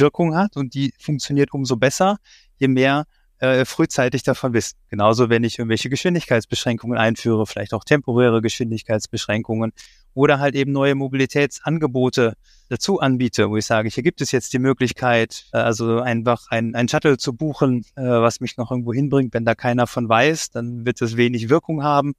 Wirkung 0.01 0.37
hat 0.37 0.57
und 0.57 0.75
die 0.75 0.93
funktioniert 0.99 1.53
umso 1.53 1.77
besser, 1.77 2.19
je 2.59 2.69
mehr 2.69 3.05
äh, 3.41 3.65
frühzeitig 3.65 4.23
davon 4.23 4.53
wissen. 4.53 4.77
Genauso, 4.89 5.29
wenn 5.31 5.45
ich 5.45 5.59
irgendwelche 5.59 5.89
Geschwindigkeitsbeschränkungen 5.89 6.99
einführe, 6.99 7.47
vielleicht 7.47 7.73
auch 7.73 7.85
temporäre 7.85 8.43
Geschwindigkeitsbeschränkungen 8.43 9.73
oder 10.15 10.41
halt 10.41 10.57
eben 10.57 10.73
neue 10.73 10.97
Mobilitätsangebote 10.97 12.35
dazu 12.69 12.99
anbiete, 12.99 13.49
wo 13.49 13.57
ich 13.57 13.67
sage, 13.67 13.89
hier 13.89 14.03
gibt 14.03 14.21
es 14.21 14.33
jetzt 14.33 14.53
die 14.53 14.59
Möglichkeit, 14.59 15.47
äh, 15.53 15.59
also 15.59 16.01
einfach 16.01 16.47
ein, 16.51 16.75
ein 16.75 16.89
Shuttle 16.89 17.19
zu 17.19 17.33
buchen, 17.33 17.85
äh, 17.95 18.03
was 18.03 18.41
mich 18.41 18.57
noch 18.57 18.73
irgendwo 18.73 18.93
hinbringt. 18.93 19.33
Wenn 19.33 19.45
da 19.45 19.55
keiner 19.55 19.87
von 19.87 20.09
weiß, 20.09 20.51
dann 20.51 20.85
wird 20.85 21.01
es 21.01 21.17
wenig 21.17 21.49
Wirkung 21.49 21.85
haben. 21.85 22.15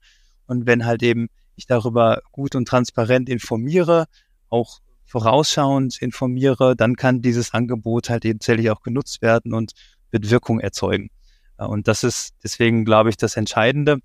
Und 0.47 0.65
wenn 0.65 0.85
halt 0.85 1.03
eben 1.03 1.27
ich 1.57 1.67
darüber 1.67 2.21
gut 2.31 2.55
und 2.55 2.67
transparent 2.67 3.27
informiere, 3.27 4.05
auch 4.49 4.79
vorausschauend 5.09 6.01
informiere, 6.01 6.75
dann 6.75 6.95
kann 6.95 7.21
dieses 7.21 7.53
Angebot 7.53 8.09
halt 8.09 8.25
eben 8.25 8.39
tatsächlich 8.39 8.69
auch 8.69 8.81
genutzt 8.81 9.21
werden 9.21 9.53
und 9.53 9.73
wird 10.11 10.29
Wirkung 10.29 10.59
erzeugen. 10.59 11.09
Und 11.57 11.87
das 11.87 12.03
ist 12.03 12.35
deswegen, 12.43 12.85
glaube 12.85 13.09
ich, 13.09 13.17
das 13.17 13.35
Entscheidende, 13.35 13.97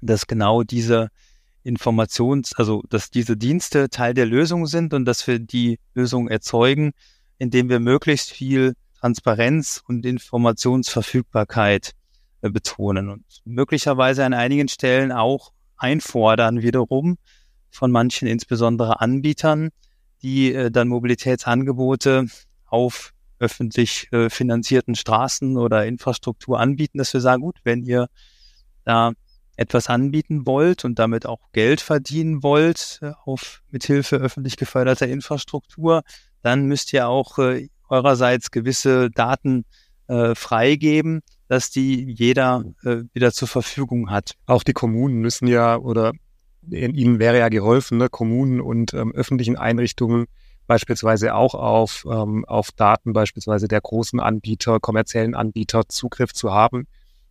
dass 0.00 0.26
genau 0.26 0.62
diese 0.62 1.08
Informations, 1.62 2.54
also 2.54 2.82
dass 2.88 3.10
diese 3.10 3.36
Dienste 3.36 3.90
Teil 3.90 4.14
der 4.14 4.26
Lösung 4.26 4.66
sind 4.66 4.92
und 4.94 5.04
dass 5.04 5.26
wir 5.26 5.38
die 5.38 5.78
Lösung 5.94 6.28
erzeugen, 6.28 6.92
indem 7.38 7.68
wir 7.68 7.78
möglichst 7.78 8.30
viel 8.30 8.74
Transparenz 8.98 9.82
und 9.86 10.06
Informationsverfügbarkeit 10.06 11.92
äh, 12.40 12.50
betonen 12.50 13.10
und 13.10 13.24
möglicherweise 13.44 14.24
an 14.24 14.32
einigen 14.32 14.68
Stellen 14.68 15.12
auch 15.12 15.52
einfordern 15.76 16.62
wiederum 16.62 17.18
von 17.70 17.90
manchen, 17.90 18.28
insbesondere 18.28 19.00
Anbietern, 19.00 19.70
die 20.24 20.52
äh, 20.52 20.70
dann 20.70 20.88
Mobilitätsangebote 20.88 22.26
auf 22.66 23.12
öffentlich 23.38 24.08
äh, 24.12 24.30
finanzierten 24.30 24.94
Straßen 24.94 25.56
oder 25.56 25.86
Infrastruktur 25.86 26.58
anbieten, 26.58 26.98
dass 26.98 27.12
wir 27.12 27.20
sagen, 27.20 27.42
gut, 27.42 27.58
wenn 27.62 27.84
ihr 27.84 28.08
da 28.84 29.12
etwas 29.56 29.88
anbieten 29.88 30.46
wollt 30.46 30.84
und 30.84 30.98
damit 30.98 31.26
auch 31.26 31.52
Geld 31.52 31.80
verdienen 31.80 32.42
wollt 32.42 32.98
äh, 33.02 33.12
auf 33.24 33.62
mithilfe 33.70 34.16
öffentlich 34.16 34.56
geförderter 34.56 35.06
Infrastruktur, 35.06 36.02
dann 36.42 36.66
müsst 36.66 36.92
ihr 36.92 37.06
auch 37.08 37.38
äh, 37.38 37.68
eurerseits 37.88 38.50
gewisse 38.50 39.10
Daten 39.10 39.64
äh, 40.08 40.34
freigeben, 40.34 41.20
dass 41.48 41.70
die 41.70 42.10
jeder 42.10 42.64
äh, 42.82 43.02
wieder 43.12 43.32
zur 43.32 43.48
Verfügung 43.48 44.10
hat. 44.10 44.34
Auch 44.46 44.62
die 44.62 44.72
Kommunen 44.72 45.16
müssen 45.16 45.46
ja 45.46 45.76
oder 45.76 46.12
ihnen 46.70 47.18
wäre 47.18 47.38
ja 47.38 47.48
geholfen, 47.48 47.98
ne, 47.98 48.08
Kommunen 48.08 48.60
und 48.60 48.94
ähm, 48.94 49.12
öffentlichen 49.12 49.56
Einrichtungen 49.56 50.26
beispielsweise 50.66 51.34
auch 51.34 51.54
auf, 51.54 52.06
ähm, 52.10 52.44
auf 52.46 52.72
Daten 52.72 53.12
beispielsweise 53.12 53.68
der 53.68 53.80
großen 53.80 54.20
Anbieter, 54.20 54.80
kommerziellen 54.80 55.34
Anbieter 55.34 55.88
Zugriff 55.88 56.32
zu 56.32 56.52
haben, 56.52 56.86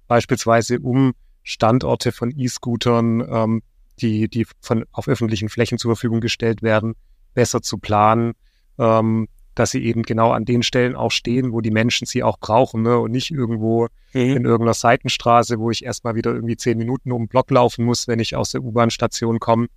beispielsweise 0.08 0.80
um 0.80 1.14
Standorte 1.42 2.12
von 2.12 2.32
E-Scootern, 2.36 3.22
ähm, 3.28 3.64
die, 4.00 4.30
die 4.30 4.46
von, 4.62 4.86
auf 4.92 5.08
öffentlichen 5.08 5.50
Flächen 5.50 5.78
zur 5.78 5.92
Verfügung 5.92 6.22
gestellt 6.22 6.62
werden, 6.62 6.96
besser 7.34 7.62
zu 7.62 7.78
planen, 7.78 8.34
ähm, 8.78 9.28
dass 9.56 9.72
sie 9.72 9.84
eben 9.84 10.04
genau 10.04 10.32
an 10.32 10.46
den 10.46 10.64
Stellen 10.64 10.96
auch 10.96 11.12
stehen, 11.12 11.52
wo 11.52 11.62
die 11.62 11.72
Menschen 11.72 12.08
sie 12.08 12.24
auch 12.24 12.40
brauchen 12.40 12.82
ne? 12.82 12.98
und 13.00 13.12
nicht 13.12 13.32
irgendwo 13.32 13.88
mhm. 14.14 14.22
in 14.22 14.46
irgendeiner 14.46 14.74
Seitenstraße, 14.74 15.60
wo 15.60 15.72
ich 15.72 15.86
erstmal 15.86 16.16
wieder 16.16 16.34
irgendwie 16.34 16.58
zehn 16.58 16.78
Minuten 16.78 17.12
um 17.12 17.24
den 17.24 17.28
Block 17.28 17.52
laufen 17.52 17.86
muss, 17.86 18.08
wenn 18.08 18.20
ich 18.20 18.36
aus 18.36 18.52
der 18.52 18.64
U-Bahn-Station 18.64 19.40
komme. 19.40 19.68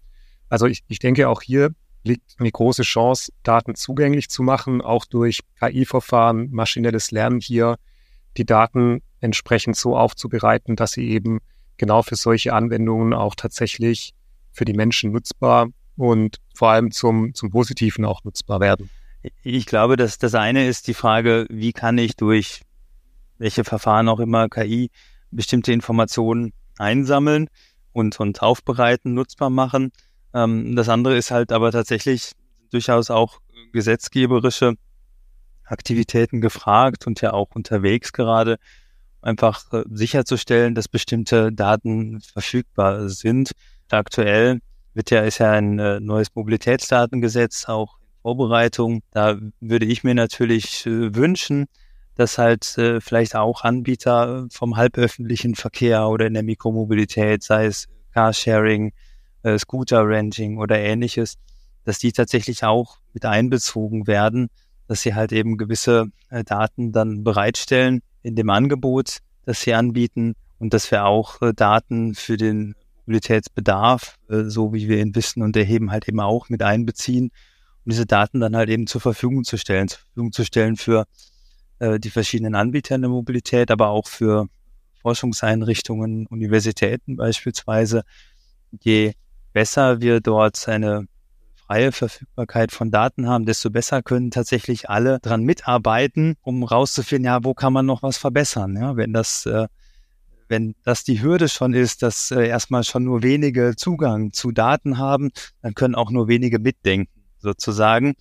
Also 0.48 0.66
ich, 0.66 0.82
ich 0.88 0.98
denke 0.98 1.28
auch 1.28 1.42
hier 1.42 1.72
liegt 2.06 2.36
eine 2.38 2.50
große 2.50 2.82
Chance, 2.82 3.32
Daten 3.42 3.74
zugänglich 3.74 4.30
zu 4.30 4.42
machen, 4.42 4.80
auch 4.80 5.04
durch 5.04 5.40
KI-Verfahren, 5.58 6.50
maschinelles 6.50 7.10
Lernen 7.10 7.40
hier, 7.40 7.76
die 8.36 8.46
Daten 8.46 9.02
entsprechend 9.20 9.76
so 9.76 9.96
aufzubereiten, 9.96 10.76
dass 10.76 10.92
sie 10.92 11.08
eben 11.10 11.40
genau 11.76 12.02
für 12.02 12.16
solche 12.16 12.54
Anwendungen 12.54 13.12
auch 13.12 13.34
tatsächlich 13.34 14.14
für 14.52 14.64
die 14.64 14.72
Menschen 14.72 15.12
nutzbar 15.12 15.68
und 15.96 16.38
vor 16.54 16.70
allem 16.70 16.90
zum, 16.90 17.34
zum 17.34 17.50
Positiven 17.50 18.04
auch 18.04 18.24
nutzbar 18.24 18.60
werden. 18.60 18.88
Ich 19.42 19.66
glaube, 19.66 19.96
dass 19.96 20.18
das 20.18 20.34
eine 20.34 20.66
ist 20.66 20.86
die 20.86 20.94
Frage, 20.94 21.46
wie 21.48 21.72
kann 21.72 21.98
ich 21.98 22.16
durch 22.16 22.62
welche 23.38 23.64
Verfahren 23.64 24.08
auch 24.08 24.20
immer 24.20 24.48
KI 24.48 24.90
bestimmte 25.30 25.72
Informationen 25.72 26.52
einsammeln 26.78 27.48
und, 27.92 28.18
und 28.20 28.42
aufbereiten, 28.42 29.14
nutzbar 29.14 29.50
machen. 29.50 29.92
Ähm, 30.34 30.76
das 30.76 30.88
andere 30.88 31.16
ist 31.16 31.30
halt 31.30 31.52
aber 31.52 31.72
tatsächlich 31.72 32.32
durchaus 32.70 33.10
auch 33.10 33.40
gesetzgeberische 33.72 34.74
Aktivitäten 35.64 36.40
gefragt 36.40 37.06
und 37.06 37.20
ja 37.20 37.32
auch 37.32 37.54
unterwegs 37.54 38.12
gerade, 38.12 38.58
einfach 39.22 39.72
äh, 39.72 39.82
sicherzustellen, 39.90 40.74
dass 40.74 40.88
bestimmte 40.88 41.52
Daten 41.52 42.20
verfügbar 42.20 43.08
sind. 43.08 43.52
Aktuell 43.90 44.60
wird 44.94 45.10
ja, 45.10 45.22
ist 45.22 45.38
ja 45.38 45.52
ein 45.52 45.78
äh, 45.78 46.00
neues 46.00 46.34
Mobilitätsdatengesetz 46.34 47.66
auch 47.66 47.98
Vorbereitung. 48.26 49.02
Da 49.12 49.38
würde 49.60 49.86
ich 49.86 50.02
mir 50.02 50.16
natürlich 50.16 50.84
äh, 50.84 51.14
wünschen, 51.14 51.66
dass 52.16 52.38
halt 52.38 52.76
äh, 52.76 53.00
vielleicht 53.00 53.36
auch 53.36 53.62
Anbieter 53.62 54.48
vom 54.50 54.76
halböffentlichen 54.76 55.54
Verkehr 55.54 56.08
oder 56.08 56.26
in 56.26 56.34
der 56.34 56.42
Mikromobilität, 56.42 57.44
sei 57.44 57.66
es 57.66 57.86
Carsharing, 58.12 58.92
äh, 59.44 59.56
Scooter-Renting 59.56 60.58
oder 60.58 60.76
ähnliches, 60.76 61.36
dass 61.84 62.00
die 62.00 62.10
tatsächlich 62.10 62.64
auch 62.64 62.98
mit 63.12 63.24
einbezogen 63.24 64.08
werden, 64.08 64.48
dass 64.88 65.02
sie 65.02 65.14
halt 65.14 65.30
eben 65.30 65.56
gewisse 65.56 66.06
äh, 66.28 66.42
Daten 66.42 66.90
dann 66.90 67.22
bereitstellen 67.22 68.02
in 68.24 68.34
dem 68.34 68.50
Angebot, 68.50 69.18
das 69.44 69.60
sie 69.60 69.72
anbieten 69.72 70.34
und 70.58 70.74
dass 70.74 70.90
wir 70.90 71.04
auch 71.04 71.40
äh, 71.42 71.52
Daten 71.54 72.16
für 72.16 72.36
den 72.36 72.74
Mobilitätsbedarf, 73.02 74.16
äh, 74.28 74.42
so 74.46 74.72
wie 74.72 74.88
wir 74.88 74.98
ihn 74.98 75.14
wissen 75.14 75.44
und 75.44 75.56
erheben, 75.56 75.92
halt 75.92 76.08
eben 76.08 76.18
auch 76.18 76.48
mit 76.48 76.64
einbeziehen 76.64 77.30
und 77.86 77.92
diese 77.92 78.06
Daten 78.06 78.40
dann 78.40 78.56
halt 78.56 78.68
eben 78.68 78.88
zur 78.88 79.00
Verfügung 79.00 79.44
zu 79.44 79.56
stellen, 79.56 79.86
zur 79.86 80.00
Verfügung 80.00 80.32
zu 80.32 80.44
stellen 80.44 80.76
für 80.76 81.06
äh, 81.78 82.00
die 82.00 82.10
verschiedenen 82.10 82.56
Anbieter 82.56 82.96
in 82.96 83.02
der 83.02 83.10
Mobilität, 83.10 83.70
aber 83.70 83.90
auch 83.90 84.08
für 84.08 84.48
Forschungseinrichtungen, 85.02 86.26
Universitäten 86.26 87.14
beispielsweise. 87.16 88.02
Je 88.80 89.14
besser 89.52 90.00
wir 90.00 90.20
dort 90.20 90.68
eine 90.68 91.06
freie 91.64 91.92
Verfügbarkeit 91.92 92.72
von 92.72 92.90
Daten 92.90 93.28
haben, 93.28 93.46
desto 93.46 93.70
besser 93.70 94.02
können 94.02 94.32
tatsächlich 94.32 94.90
alle 94.90 95.20
dran 95.20 95.44
mitarbeiten, 95.44 96.34
um 96.42 96.64
rauszufinden, 96.64 97.26
ja, 97.26 97.44
wo 97.44 97.54
kann 97.54 97.72
man 97.72 97.86
noch 97.86 98.02
was 98.02 98.18
verbessern. 98.18 98.76
Ja, 98.76 98.96
wenn 98.96 99.12
das, 99.12 99.46
äh, 99.46 99.68
wenn 100.48 100.74
das 100.82 101.04
die 101.04 101.22
Hürde 101.22 101.48
schon 101.48 101.72
ist, 101.72 102.02
dass 102.02 102.32
äh, 102.32 102.48
erstmal 102.48 102.82
schon 102.82 103.04
nur 103.04 103.22
wenige 103.22 103.74
Zugang 103.76 104.32
zu 104.32 104.50
Daten 104.50 104.98
haben, 104.98 105.30
dann 105.62 105.74
können 105.74 105.94
auch 105.94 106.10
nur 106.10 106.26
wenige 106.26 106.58
mitdenken, 106.58 107.15
sozusagen, 107.46 108.14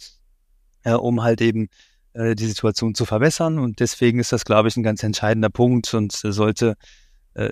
äh, 0.84 0.94
um 0.94 1.24
halt 1.24 1.42
eben 1.42 1.68
äh, 2.14 2.36
die 2.36 2.46
Situation 2.46 2.94
zu 2.96 3.06
verbessern. 3.06 3.60
Und 3.60 3.80
deswegen 3.80 4.20
ist 4.20 4.32
das, 4.32 4.46
glaube 4.46 4.70
ich, 4.70 4.78
ein 4.78 4.84
ganz 4.84 5.04
entscheidender 5.04 5.50
Punkt 5.50 5.94
und 5.94 6.12
sollte 6.12 6.76
äh, 7.34 7.52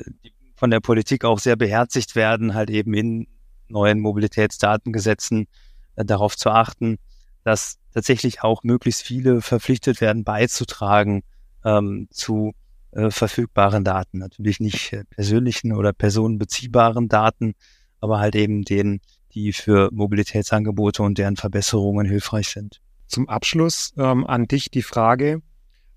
von 0.56 0.70
der 0.70 0.80
Politik 0.80 1.26
auch 1.26 1.40
sehr 1.40 1.56
beherzigt 1.56 2.16
werden, 2.16 2.54
halt 2.54 2.70
eben 2.70 2.94
in 2.94 3.28
neuen 3.68 4.00
Mobilitätsdatengesetzen 4.00 5.48
äh, 5.96 6.06
darauf 6.06 6.38
zu 6.38 6.52
achten, 6.52 6.98
dass 7.44 7.80
tatsächlich 7.94 8.44
auch 8.44 8.64
möglichst 8.64 9.02
viele 9.02 9.42
verpflichtet 9.42 10.00
werden, 10.00 10.24
beizutragen 10.24 11.24
ähm, 11.66 12.08
zu 12.12 12.54
äh, 12.92 13.10
verfügbaren 13.10 13.84
Daten. 13.84 14.20
Natürlich 14.20 14.60
nicht 14.60 14.94
äh, 14.94 15.04
persönlichen 15.06 15.74
oder 15.74 15.94
personenbeziehbaren 15.94 17.10
Daten, 17.10 17.56
aber 18.00 18.20
halt 18.20 18.36
eben 18.36 18.64
denen, 18.64 19.02
die 19.34 19.54
für 19.54 19.90
Mobilitätsangebote 19.92 21.04
und 21.04 21.18
deren 21.18 21.36
Verbesserungen 21.36 22.06
hilfreich 22.06 22.50
sind. 22.50 22.82
Zum 23.08 23.30
Abschluss 23.30 23.94
ähm, 23.98 24.26
an 24.26 24.48
dich 24.48 24.72
die 24.72 24.82
Frage, 24.82 25.42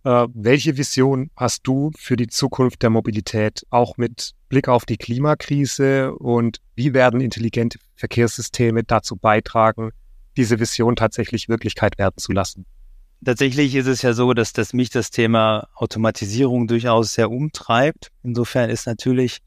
äh, 0.04 0.28
welche 0.34 0.76
Vision 0.76 1.30
hast 1.36 1.66
du 1.66 1.90
für 1.96 2.16
die 2.16 2.28
Zukunft 2.28 2.82
der 2.82 2.90
Mobilität, 2.90 3.66
auch 3.70 3.96
mit 3.96 4.32
Blick 4.48 4.68
auf 4.68 4.84
die 4.86 4.96
Klimakrise 4.96 6.14
und 6.14 6.60
wie 6.74 6.94
werden 6.94 7.20
intelligente 7.20 7.78
Verkehrssysteme 7.96 8.84
dazu 8.84 9.16
beitragen, 9.16 9.90
diese 10.36 10.60
Vision 10.60 10.94
tatsächlich 10.94 11.48
Wirklichkeit 11.48 11.98
werden 11.98 12.18
zu 12.18 12.32
lassen? 12.32 12.66
Tatsächlich 13.24 13.74
ist 13.74 13.86
es 13.86 14.02
ja 14.02 14.12
so, 14.12 14.34
dass, 14.34 14.52
dass 14.52 14.72
mich 14.72 14.90
das 14.90 15.10
Thema 15.10 15.68
Automatisierung 15.74 16.68
durchaus 16.68 17.14
sehr 17.14 17.30
umtreibt. 17.30 18.12
Insofern 18.22 18.70
ist 18.70 18.86
natürlich, 18.86 19.38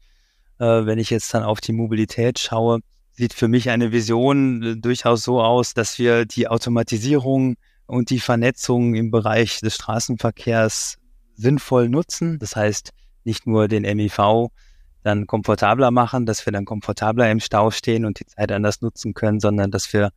äh, 0.58 0.64
wenn 0.64 0.98
ich 0.98 1.08
jetzt 1.08 1.32
dann 1.32 1.44
auf 1.44 1.60
die 1.60 1.72
Mobilität 1.72 2.38
schaue, 2.38 2.80
sieht 3.20 3.34
für 3.34 3.48
mich 3.48 3.68
eine 3.68 3.92
Vision 3.92 4.62
äh, 4.62 4.76
durchaus 4.76 5.22
so 5.22 5.42
aus, 5.42 5.74
dass 5.74 5.98
wir 5.98 6.24
die 6.24 6.48
Automatisierung 6.48 7.56
und 7.86 8.08
die 8.08 8.18
Vernetzung 8.18 8.94
im 8.94 9.10
Bereich 9.10 9.60
des 9.60 9.74
Straßenverkehrs 9.74 10.96
sinnvoll 11.36 11.90
nutzen. 11.90 12.38
Das 12.38 12.56
heißt, 12.56 12.90
nicht 13.24 13.46
nur 13.46 13.68
den 13.68 13.82
MIV 13.82 14.48
dann 15.02 15.26
komfortabler 15.26 15.90
machen, 15.90 16.24
dass 16.24 16.46
wir 16.46 16.52
dann 16.52 16.64
komfortabler 16.64 17.30
im 17.30 17.40
Stau 17.40 17.70
stehen 17.70 18.06
und 18.06 18.20
die 18.20 18.26
Zeit 18.26 18.52
anders 18.52 18.80
nutzen 18.80 19.12
können, 19.12 19.38
sondern 19.38 19.70
dass 19.70 19.92
wir 19.92 20.10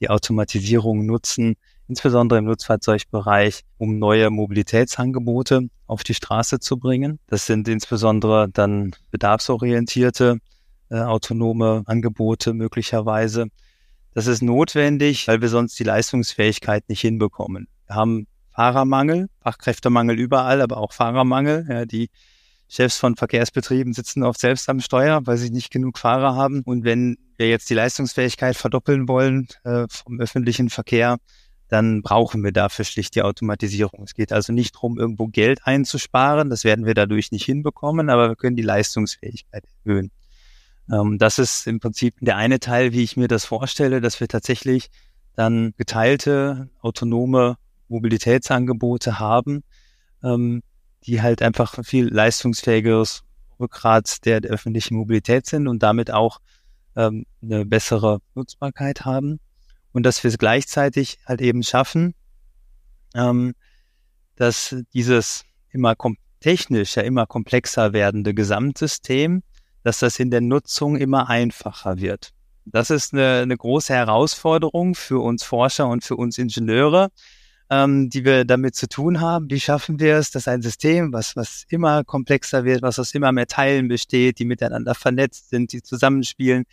die 0.00 0.10
Automatisierung 0.10 1.06
nutzen, 1.06 1.54
insbesondere 1.86 2.40
im 2.40 2.46
Nutzfahrzeugbereich, 2.46 3.62
um 3.78 3.98
neue 3.98 4.30
Mobilitätsangebote 4.30 5.68
auf 5.86 6.02
die 6.02 6.14
Straße 6.14 6.58
zu 6.58 6.78
bringen. 6.78 7.20
Das 7.28 7.46
sind 7.46 7.68
insbesondere 7.68 8.48
dann 8.48 8.92
bedarfsorientierte 9.10 10.38
äh, 10.90 11.00
autonome 11.00 11.82
Angebote 11.86 12.52
möglicherweise. 12.52 13.46
Das 14.12 14.26
ist 14.26 14.42
notwendig, 14.42 15.28
weil 15.28 15.40
wir 15.40 15.48
sonst 15.48 15.78
die 15.78 15.84
Leistungsfähigkeit 15.84 16.88
nicht 16.88 17.00
hinbekommen. 17.00 17.68
Wir 17.86 17.96
haben 17.96 18.26
Fahrermangel, 18.50 19.28
Fachkräftemangel 19.42 20.18
überall, 20.18 20.60
aber 20.60 20.78
auch 20.78 20.92
Fahrermangel. 20.92 21.66
Ja, 21.68 21.84
die 21.86 22.10
Chefs 22.68 22.98
von 22.98 23.16
Verkehrsbetrieben 23.16 23.92
sitzen 23.92 24.22
oft 24.22 24.38
selbst 24.38 24.68
am 24.68 24.80
Steuer, 24.80 25.26
weil 25.26 25.36
sie 25.38 25.50
nicht 25.50 25.70
genug 25.70 25.98
Fahrer 25.98 26.34
haben. 26.34 26.62
Und 26.62 26.84
wenn 26.84 27.16
wir 27.36 27.48
jetzt 27.48 27.70
die 27.70 27.74
Leistungsfähigkeit 27.74 28.56
verdoppeln 28.56 29.08
wollen 29.08 29.48
äh, 29.64 29.86
vom 29.88 30.20
öffentlichen 30.20 30.70
Verkehr, 30.70 31.18
dann 31.68 32.02
brauchen 32.02 32.44
wir 32.44 32.52
dafür 32.52 32.84
schlicht 32.84 33.14
die 33.14 33.22
Automatisierung. 33.22 34.02
Es 34.04 34.14
geht 34.14 34.32
also 34.32 34.52
nicht 34.52 34.74
darum, 34.74 34.98
irgendwo 34.98 35.28
Geld 35.28 35.66
einzusparen. 35.66 36.50
Das 36.50 36.64
werden 36.64 36.84
wir 36.84 36.94
dadurch 36.94 37.30
nicht 37.30 37.44
hinbekommen, 37.44 38.10
aber 38.10 38.28
wir 38.28 38.36
können 38.36 38.56
die 38.56 38.62
Leistungsfähigkeit 38.62 39.64
erhöhen. 39.84 40.10
Ähm, 40.90 41.18
das 41.18 41.38
ist 41.38 41.66
im 41.66 41.80
Prinzip 41.80 42.14
der 42.20 42.36
eine 42.36 42.60
Teil, 42.60 42.92
wie 42.92 43.02
ich 43.02 43.16
mir 43.16 43.28
das 43.28 43.44
vorstelle, 43.44 44.00
dass 44.00 44.20
wir 44.20 44.28
tatsächlich 44.28 44.90
dann 45.34 45.72
geteilte, 45.76 46.68
autonome 46.80 47.56
Mobilitätsangebote 47.88 49.18
haben, 49.18 49.62
ähm, 50.22 50.62
die 51.04 51.22
halt 51.22 51.42
einfach 51.42 51.84
viel 51.84 52.08
leistungsfähigeres 52.12 53.22
Rückgrat 53.58 54.24
der, 54.24 54.40
der 54.40 54.50
öffentlichen 54.50 54.96
Mobilität 54.96 55.46
sind 55.46 55.68
und 55.68 55.82
damit 55.82 56.10
auch 56.10 56.40
ähm, 56.96 57.26
eine 57.42 57.64
bessere 57.64 58.20
Nutzbarkeit 58.34 59.04
haben. 59.04 59.40
Und 59.92 60.04
dass 60.04 60.22
wir 60.22 60.28
es 60.28 60.38
gleichzeitig 60.38 61.18
halt 61.26 61.40
eben 61.40 61.64
schaffen, 61.64 62.14
dass 64.36 64.76
dieses 64.94 65.44
immer 65.70 65.96
technisch 66.38 66.96
ja 66.96 67.02
immer 67.02 67.26
komplexer 67.26 67.92
werdende 67.92 68.34
Gesamtsystem 68.34 69.42
dass 69.82 69.98
das 70.00 70.18
in 70.18 70.30
der 70.30 70.40
Nutzung 70.40 70.96
immer 70.96 71.28
einfacher 71.28 71.98
wird. 72.00 72.32
Das 72.66 72.90
ist 72.90 73.12
eine, 73.12 73.40
eine 73.42 73.56
große 73.56 73.92
Herausforderung 73.92 74.94
für 74.94 75.20
uns 75.20 75.42
Forscher 75.42 75.88
und 75.88 76.04
für 76.04 76.16
uns 76.16 76.38
Ingenieure, 76.38 77.08
ähm, 77.70 78.10
die 78.10 78.24
wir 78.24 78.44
damit 78.44 78.74
zu 78.74 78.88
tun 78.88 79.20
haben. 79.20 79.50
Wie 79.50 79.60
schaffen 79.60 79.98
wir 79.98 80.16
es, 80.16 80.30
dass 80.30 80.46
ein 80.46 80.62
System, 80.62 81.12
was, 81.12 81.36
was 81.36 81.64
immer 81.68 82.04
komplexer 82.04 82.64
wird, 82.64 82.82
was 82.82 82.98
aus 82.98 83.14
immer 83.14 83.32
mehr 83.32 83.46
Teilen 83.46 83.88
besteht, 83.88 84.38
die 84.38 84.44
miteinander 84.44 84.94
vernetzt 84.94 85.50
sind, 85.50 85.72
die 85.72 85.82
zusammenspielen, 85.82 86.64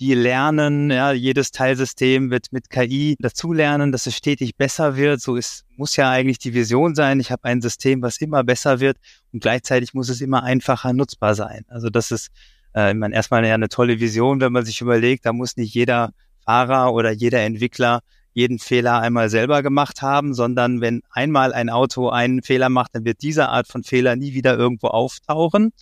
die 0.00 0.14
lernen, 0.14 0.90
ja, 0.90 1.12
jedes 1.12 1.50
Teilsystem 1.50 2.30
wird 2.30 2.52
mit 2.52 2.70
KI 2.70 3.16
dazulernen, 3.18 3.90
dass 3.90 4.06
es 4.06 4.16
stetig 4.16 4.56
besser 4.56 4.96
wird. 4.96 5.20
So 5.20 5.36
ist, 5.36 5.64
muss 5.76 5.96
ja 5.96 6.10
eigentlich 6.10 6.38
die 6.38 6.54
Vision 6.54 6.94
sein. 6.94 7.18
Ich 7.20 7.32
habe 7.32 7.44
ein 7.44 7.60
System, 7.60 8.02
was 8.02 8.18
immer 8.18 8.44
besser 8.44 8.80
wird 8.80 8.98
und 9.32 9.40
gleichzeitig 9.40 9.94
muss 9.94 10.08
es 10.08 10.20
immer 10.20 10.44
einfacher 10.44 10.92
nutzbar 10.92 11.34
sein. 11.34 11.64
Also 11.68 11.90
das 11.90 12.10
ist, 12.12 12.30
äh, 12.74 12.92
ich 12.92 12.96
meine, 12.96 13.14
erstmal 13.14 13.44
ja 13.44 13.54
eine 13.54 13.68
tolle 13.68 13.98
Vision, 13.98 14.40
wenn 14.40 14.52
man 14.52 14.64
sich 14.64 14.80
überlegt, 14.80 15.26
da 15.26 15.32
muss 15.32 15.56
nicht 15.56 15.74
jeder 15.74 16.12
Fahrer 16.44 16.92
oder 16.92 17.10
jeder 17.10 17.40
Entwickler 17.40 18.00
jeden 18.34 18.60
Fehler 18.60 19.00
einmal 19.00 19.30
selber 19.30 19.62
gemacht 19.62 20.00
haben, 20.00 20.32
sondern 20.32 20.80
wenn 20.80 21.02
einmal 21.10 21.52
ein 21.52 21.70
Auto 21.70 22.08
einen 22.08 22.42
Fehler 22.42 22.68
macht, 22.68 22.94
dann 22.94 23.04
wird 23.04 23.22
diese 23.22 23.48
Art 23.48 23.66
von 23.66 23.82
Fehler 23.82 24.14
nie 24.14 24.32
wieder 24.32 24.56
irgendwo 24.56 24.88
auftauchen. 24.88 25.72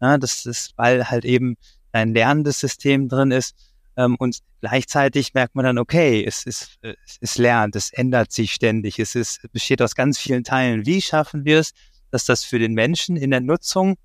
Ja, 0.00 0.16
das 0.16 0.46
ist, 0.46 0.72
weil 0.76 1.10
halt 1.10 1.26
eben 1.26 1.56
ein 1.92 2.14
lernendes 2.14 2.60
System 2.60 3.08
drin 3.08 3.30
ist. 3.30 3.54
Ähm, 3.96 4.16
und 4.18 4.38
gleichzeitig 4.60 5.34
merkt 5.34 5.54
man 5.54 5.64
dann, 5.64 5.78
okay, 5.78 6.24
es 6.24 6.44
ist, 6.44 6.78
es 6.82 7.16
ist 7.20 7.38
lernt, 7.38 7.76
es 7.76 7.92
ändert 7.92 8.32
sich 8.32 8.52
ständig, 8.52 8.98
es 8.98 9.14
ist, 9.14 9.40
es 9.42 9.50
besteht 9.50 9.82
aus 9.82 9.94
ganz 9.94 10.18
vielen 10.18 10.44
Teilen. 10.44 10.86
Wie 10.86 11.02
schaffen 11.02 11.44
wir 11.44 11.58
es, 11.58 11.72
dass 12.10 12.24
das 12.24 12.44
für 12.44 12.58
den 12.58 12.74
Menschen 12.74 13.16
in 13.16 13.30
der 13.30 13.40
Nutzung 13.40 13.96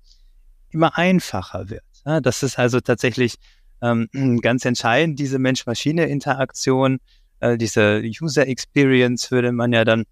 immer 0.70 0.98
einfacher 0.98 1.70
wird? 1.70 1.84
Ja, 2.04 2.20
das 2.20 2.42
ist 2.42 2.58
also 2.58 2.80
tatsächlich 2.80 3.36
ähm, 3.82 4.08
ganz 4.42 4.64
entscheidend, 4.64 5.18
diese 5.18 5.38
Mensch-Maschine-Interaktion, 5.38 6.98
äh, 7.40 7.56
diese 7.56 8.02
User 8.20 8.46
Experience 8.46 9.30
würde 9.30 9.52
man 9.52 9.72
ja 9.72 9.84
dann 9.84 10.04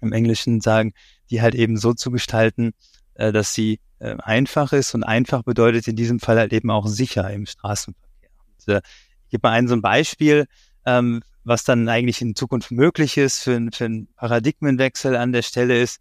im 0.00 0.12
Englischen 0.12 0.60
sagen, 0.60 0.92
die 1.30 1.42
halt 1.42 1.54
eben 1.54 1.76
so 1.76 1.94
zu 1.94 2.10
gestalten, 2.10 2.72
äh, 3.14 3.32
dass 3.32 3.54
sie 3.54 3.80
äh, 4.04 4.16
einfach 4.22 4.72
ist. 4.72 4.94
Und 4.94 5.04
einfach 5.04 5.42
bedeutet 5.42 5.88
in 5.88 5.96
diesem 5.96 6.20
Fall 6.20 6.38
halt 6.38 6.52
eben 6.52 6.70
auch 6.70 6.86
sicher 6.86 7.30
im 7.30 7.46
Straßenverkehr. 7.46 8.30
Und, 8.38 8.74
äh, 8.74 8.80
ich 9.24 9.30
gebe 9.30 9.48
mal 9.48 9.54
ein 9.54 9.68
so 9.68 9.74
ein 9.74 9.82
Beispiel. 9.82 10.46
Ähm, 10.86 11.22
was 11.44 11.64
dann 11.64 11.88
eigentlich 11.88 12.22
in 12.22 12.34
Zukunft 12.34 12.70
möglich 12.70 13.18
ist 13.18 13.42
für, 13.42 13.68
für 13.72 13.84
einen 13.84 14.08
Paradigmenwechsel 14.16 15.14
an 15.14 15.32
der 15.32 15.42
Stelle 15.42 15.78
ist, 15.78 16.00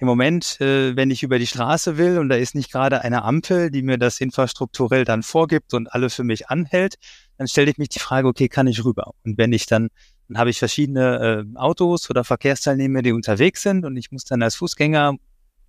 im 0.00 0.06
Moment, 0.06 0.60
äh, 0.62 0.96
wenn 0.96 1.10
ich 1.10 1.22
über 1.22 1.38
die 1.38 1.46
Straße 1.46 1.98
will 1.98 2.18
und 2.18 2.30
da 2.30 2.36
ist 2.36 2.54
nicht 2.54 2.72
gerade 2.72 3.02
eine 3.02 3.22
Ampel, 3.22 3.70
die 3.70 3.82
mir 3.82 3.98
das 3.98 4.20
infrastrukturell 4.20 5.04
dann 5.04 5.22
vorgibt 5.22 5.74
und 5.74 5.92
alle 5.92 6.08
für 6.08 6.24
mich 6.24 6.48
anhält, 6.48 6.94
dann 7.36 7.46
stelle 7.46 7.70
ich 7.70 7.76
mich 7.76 7.90
die 7.90 7.98
Frage, 7.98 8.26
okay, 8.26 8.48
kann 8.48 8.66
ich 8.66 8.82
rüber? 8.82 9.12
Und 9.24 9.36
wenn 9.36 9.52
ich 9.52 9.66
dann, 9.66 9.90
dann 10.26 10.38
habe 10.38 10.48
ich 10.48 10.58
verschiedene 10.58 11.44
äh, 11.54 11.58
Autos 11.58 12.08
oder 12.08 12.24
Verkehrsteilnehmer, 12.24 13.02
die 13.02 13.12
unterwegs 13.12 13.62
sind 13.62 13.84
und 13.84 13.94
ich 13.98 14.10
muss 14.10 14.24
dann 14.24 14.42
als 14.42 14.54
Fußgänger, 14.54 15.16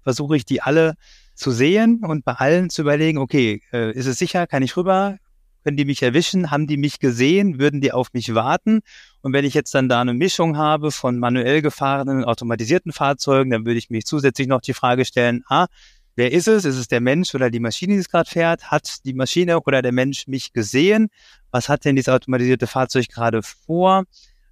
versuche 0.01 0.37
ich 0.37 0.45
die 0.45 0.61
alle 0.61 0.95
zu 1.35 1.51
sehen 1.51 2.03
und 2.03 2.25
bei 2.25 2.33
allen 2.33 2.69
zu 2.69 2.81
überlegen, 2.81 3.17
okay, 3.17 3.61
äh, 3.73 3.91
ist 3.91 4.05
es 4.05 4.17
sicher, 4.17 4.47
kann 4.47 4.63
ich 4.63 4.77
rüber? 4.77 5.17
Können 5.63 5.77
die 5.77 5.85
mich 5.85 6.01
erwischen? 6.01 6.49
Haben 6.49 6.65
die 6.65 6.77
mich 6.77 6.99
gesehen? 6.99 7.59
Würden 7.59 7.81
die 7.81 7.91
auf 7.91 8.13
mich 8.13 8.33
warten? 8.33 8.81
Und 9.21 9.33
wenn 9.33 9.45
ich 9.45 9.53
jetzt 9.53 9.73
dann 9.75 9.89
da 9.89 10.01
eine 10.01 10.13
Mischung 10.13 10.57
habe 10.57 10.91
von 10.91 11.19
manuell 11.19 11.61
gefahrenen, 11.61 12.23
automatisierten 12.23 12.91
Fahrzeugen, 12.91 13.51
dann 13.51 13.65
würde 13.65 13.77
ich 13.77 13.89
mich 13.89 14.05
zusätzlich 14.05 14.47
noch 14.47 14.61
die 14.61 14.73
Frage 14.73 15.05
stellen, 15.05 15.43
ah, 15.47 15.67
wer 16.15 16.31
ist 16.31 16.47
es? 16.47 16.65
Ist 16.65 16.77
es 16.77 16.87
der 16.87 17.01
Mensch 17.01 17.35
oder 17.35 17.51
die 17.51 17.59
Maschine, 17.59 17.93
die 17.93 17.99
es 17.99 18.09
gerade 18.09 18.29
fährt? 18.29 18.71
Hat 18.71 19.05
die 19.05 19.13
Maschine 19.13 19.59
oder 19.61 19.83
der 19.83 19.91
Mensch 19.91 20.27
mich 20.27 20.51
gesehen? 20.51 21.09
Was 21.51 21.69
hat 21.69 21.85
denn 21.85 21.95
dieses 21.95 22.09
automatisierte 22.09 22.65
Fahrzeug 22.65 23.07
gerade 23.09 23.41
vor? 23.43 24.05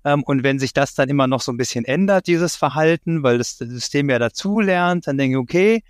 Ähm, 0.05 0.23
und 0.23 0.43
wenn 0.43 0.59
sich 0.59 0.73
das 0.73 0.93
dann 0.93 1.09
immer 1.09 1.27
noch 1.27 1.41
so 1.41 1.51
ein 1.51 1.57
bisschen 1.57 1.85
ändert, 1.85 2.27
dieses 2.27 2.55
Verhalten, 2.55 3.23
weil 3.23 3.37
das 3.37 3.57
System 3.57 4.09
ja 4.09 4.19
dazu 4.19 4.59
lernt, 4.59 5.07
dann 5.07 5.17
denke 5.17 5.37
ich, 5.37 5.41
okay, 5.41 5.83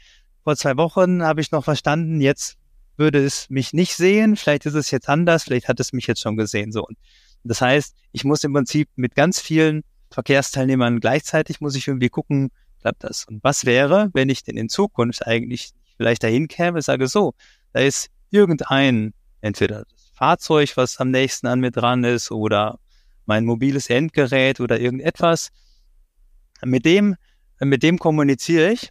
vor 0.50 0.56
zwei 0.56 0.78
Wochen 0.78 1.22
habe 1.22 1.42
ich 1.42 1.52
noch 1.52 1.64
verstanden, 1.64 2.22
jetzt 2.22 2.58
würde 2.98 3.24
es 3.24 3.52
mich 3.52 3.72
nicht 3.72 3.94
sehen, 3.94 4.36
vielleicht 4.36 4.66
ist 4.66 4.74
es 4.74 4.90
jetzt 4.90 5.08
anders, 5.08 5.44
vielleicht 5.44 5.68
hat 5.68 5.80
es 5.80 5.94
mich 5.94 6.08
jetzt 6.08 6.22
schon 6.22 6.38
gesehen. 6.38 6.72
So. 6.72 6.88
Und 6.88 6.98
das 7.44 7.62
heißt, 7.62 7.96
ich 8.14 8.24
muss 8.24 8.44
im 8.44 8.54
Prinzip 8.54 8.90
mit 8.96 9.14
ganz 9.14 9.40
vielen 9.40 9.84
Verkehrsteilnehmern 10.10 11.02
gleichzeitig 11.02 11.62
muss 11.62 11.76
ich 11.76 11.88
irgendwie 11.88 12.10
gucken, 12.10 12.50
klappt 12.82 13.04
das? 13.04 13.26
Und 13.26 13.44
was 13.44 13.66
wäre, 13.66 14.10
wenn 14.14 14.28
ich 14.30 14.44
denn 14.44 14.58
in 14.58 14.70
Zukunft 14.70 15.28
eigentlich 15.28 15.70
vielleicht 15.98 16.24
dahin 16.24 16.48
käme, 16.48 16.82
sage 16.82 17.06
so, 17.06 17.36
da 17.72 17.82
ist 17.82 18.10
irgendein, 18.32 19.14
entweder 19.42 19.84
das 19.84 20.10
Fahrzeug, 20.16 20.78
was 20.78 20.98
am 20.98 21.12
nächsten 21.12 21.46
an 21.46 21.60
mir 21.60 21.70
dran 21.70 22.04
ist 22.04 22.32
oder 22.32 22.80
mein 23.28 23.46
mobiles 23.46 23.88
Endgerät 23.88 24.60
oder 24.60 24.80
irgendetwas, 24.80 25.50
mit 26.64 26.86
dem, 26.86 27.18
mit 27.60 27.84
dem 27.84 28.00
kommuniziere 28.00 28.72
ich. 28.72 28.90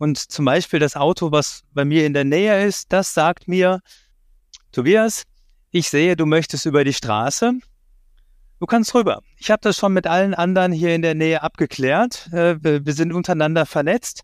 Und 0.00 0.16
zum 0.16 0.46
Beispiel 0.46 0.78
das 0.78 0.96
Auto, 0.96 1.30
was 1.30 1.62
bei 1.74 1.84
mir 1.84 2.06
in 2.06 2.14
der 2.14 2.24
Nähe 2.24 2.64
ist, 2.64 2.90
das 2.90 3.12
sagt 3.12 3.48
mir, 3.48 3.80
Tobias, 4.72 5.24
ich 5.72 5.90
sehe, 5.90 6.16
du 6.16 6.24
möchtest 6.24 6.64
über 6.64 6.84
die 6.84 6.94
Straße. 6.94 7.52
Du 8.60 8.66
kannst 8.66 8.94
rüber. 8.94 9.20
Ich 9.36 9.50
habe 9.50 9.60
das 9.60 9.76
schon 9.76 9.92
mit 9.92 10.06
allen 10.06 10.32
anderen 10.32 10.72
hier 10.72 10.94
in 10.94 11.02
der 11.02 11.14
Nähe 11.14 11.42
abgeklärt. 11.42 12.32
Äh, 12.32 12.56
wir, 12.62 12.94
sind 12.94 13.12
untereinander 13.12 13.66
vernetzt. 13.66 14.22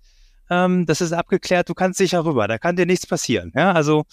Ähm, 0.48 0.86
das 0.86 1.02
ist 1.02 1.12
abgeklärt. 1.12 1.68
Du 1.68 1.74
kannst 1.74 1.98
sicher 1.98 2.24
rüber. 2.24 2.48
Da 2.48 2.56
kann 2.56 2.76
dir 2.76 2.86
nichts 2.86 3.06
passieren. 3.06 3.52
Ja, 3.54 3.72
also 3.72 4.06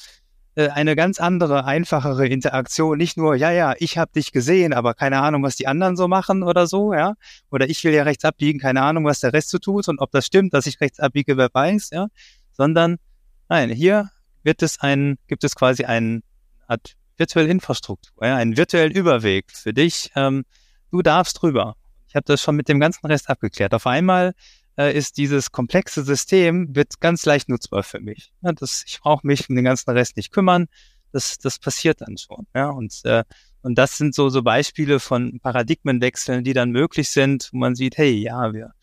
eine 0.56 0.96
ganz 0.96 1.20
andere, 1.20 1.66
einfachere 1.66 2.28
Interaktion. 2.28 2.98
Nicht 2.98 3.18
nur, 3.18 3.36
ja, 3.36 3.52
ja, 3.52 3.74
ich 3.80 3.98
habe 3.98 4.12
dich 4.12 4.32
gesehen, 4.32 4.74
aber 4.74 4.94
keine 4.94 5.20
Ahnung, 5.22 5.44
was 5.44 5.56
die 5.56 5.68
anderen 5.68 5.96
so 5.96 6.08
machen 6.08 6.44
oder 6.44 6.68
so. 6.68 6.94
Ja, 6.94 7.16
oder 7.52 7.70
ich 7.70 7.84
will 7.84 7.94
ja 7.94 8.04
rechts 8.04 8.24
abbiegen, 8.26 8.60
keine 8.60 8.82
Ahnung, 8.84 9.06
was 9.06 9.20
der 9.20 9.34
Rest 9.34 9.50
so 9.50 9.58
tut 9.58 9.88
und 9.88 10.00
ob 10.00 10.12
das 10.12 10.26
stimmt, 10.26 10.54
dass 10.54 10.68
ich 10.68 10.80
rechts 10.80 11.00
abbiege, 11.00 11.38
wer 11.38 11.50
weiß. 11.52 11.90
Ja, 11.92 12.08
sondern 12.52 12.98
nein, 13.50 13.70
hier 13.70 14.10
wird 14.44 14.62
es 14.62 14.80
ein, 14.80 15.18
gibt 15.28 15.44
es 15.44 15.56
quasi 15.56 15.86
einen 15.86 16.24
Art 16.68 16.96
virtuelle 17.18 17.50
Infrastruktur, 17.50 18.26
ja, 18.26 18.36
einen 18.36 18.58
virtuellen 18.58 18.92
Überweg 18.92 19.52
für 19.52 19.74
dich. 19.74 20.12
Ähm, 20.16 20.44
du 20.92 21.02
darfst 21.02 21.42
drüber. 21.42 21.76
Ich 22.08 22.16
habe 22.16 22.26
das 22.26 22.42
schon 22.42 22.56
mit 22.56 22.70
dem 22.70 22.80
ganzen 22.80 23.08
Rest 23.08 23.30
abgeklärt. 23.30 23.74
Auf 23.74 23.88
einmal 23.88 24.34
äh, 24.78 24.96
ist 24.96 25.18
dieses 25.18 25.52
komplexe 25.52 26.04
System 26.04 26.76
wird 26.76 27.00
ganz 27.00 27.26
leicht 27.26 27.50
nutzbar 27.50 27.84
für 27.84 28.00
mich. 28.00 28.34
Ja, 28.42 28.52
das, 28.52 28.84
ich 28.88 29.00
brauche 29.02 29.26
mich 29.26 29.50
um 29.50 29.56
den 29.56 29.66
ganzen 29.66 29.92
Rest 29.92 30.18
nicht 30.18 30.32
kümmern. 30.32 30.68
Das, 31.12 31.38
das 31.38 31.60
passiert 31.60 32.02
dann 32.02 32.18
schon. 32.18 32.48
Ja, 32.56 32.70
und 32.70 33.02
äh, 33.06 33.24
und 33.64 33.76
das 33.78 33.98
sind 33.98 34.14
so 34.14 34.30
so 34.30 34.44
Beispiele 34.44 35.00
von 35.00 35.40
Paradigmenwechseln, 35.40 36.44
die 36.44 36.54
dann 36.54 36.72
möglich 36.72 37.10
sind, 37.10 37.50
wo 37.54 37.58
man 37.58 37.76
sieht, 37.76 37.98
hey, 37.98 38.12
ja, 38.12 38.54
wir, 38.54 38.74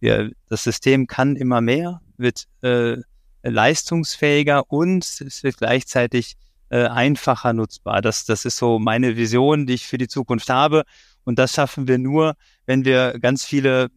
wir, 0.00 0.32
das 0.48 0.64
System 0.64 1.06
kann 1.06 1.36
immer 1.36 1.60
mehr, 1.60 2.00
wird 2.16 2.46
äh, 2.62 2.96
leistungsfähiger 3.42 4.70
und 4.70 5.04
es 5.04 5.42
wird 5.42 5.58
gleichzeitig 5.58 6.36
äh, 6.70 6.86
einfacher 6.86 7.52
nutzbar. 7.52 8.00
Das, 8.00 8.24
das 8.24 8.46
ist 8.46 8.56
so 8.56 8.78
meine 8.78 9.16
Vision, 9.16 9.66
die 9.66 9.74
ich 9.74 9.86
für 9.86 9.98
die 9.98 10.08
Zukunft 10.08 10.48
habe. 10.48 10.84
Und 11.24 11.38
das 11.38 11.52
schaffen 11.52 11.86
wir 11.86 11.98
nur, 11.98 12.34
wenn 12.64 12.86
wir 12.86 13.18
ganz 13.20 13.44
viele 13.44 13.90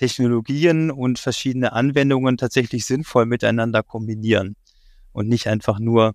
Technologien 0.00 0.90
und 0.90 1.18
verschiedene 1.18 1.74
Anwendungen 1.74 2.38
tatsächlich 2.38 2.86
sinnvoll 2.86 3.26
miteinander 3.26 3.82
kombinieren 3.82 4.56
und 5.12 5.28
nicht 5.28 5.46
einfach 5.46 5.78
nur 5.78 6.14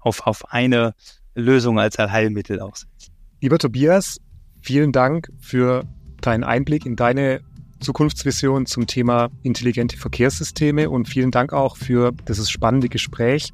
auf, 0.00 0.26
auf 0.26 0.52
eine 0.52 0.94
Lösung 1.36 1.78
als 1.78 2.00
Allheilmittel 2.00 2.58
aussetzen. 2.58 3.12
Lieber 3.40 3.58
Tobias, 3.58 4.18
vielen 4.60 4.90
Dank 4.90 5.28
für 5.38 5.84
deinen 6.20 6.42
Einblick 6.42 6.84
in 6.84 6.96
deine 6.96 7.42
Zukunftsvision 7.78 8.66
zum 8.66 8.88
Thema 8.88 9.30
intelligente 9.44 9.96
Verkehrssysteme 9.96 10.90
und 10.90 11.08
vielen 11.08 11.30
Dank 11.30 11.52
auch 11.52 11.76
für 11.76 12.10
dieses 12.26 12.50
spannende 12.50 12.88
Gespräch. 12.88 13.52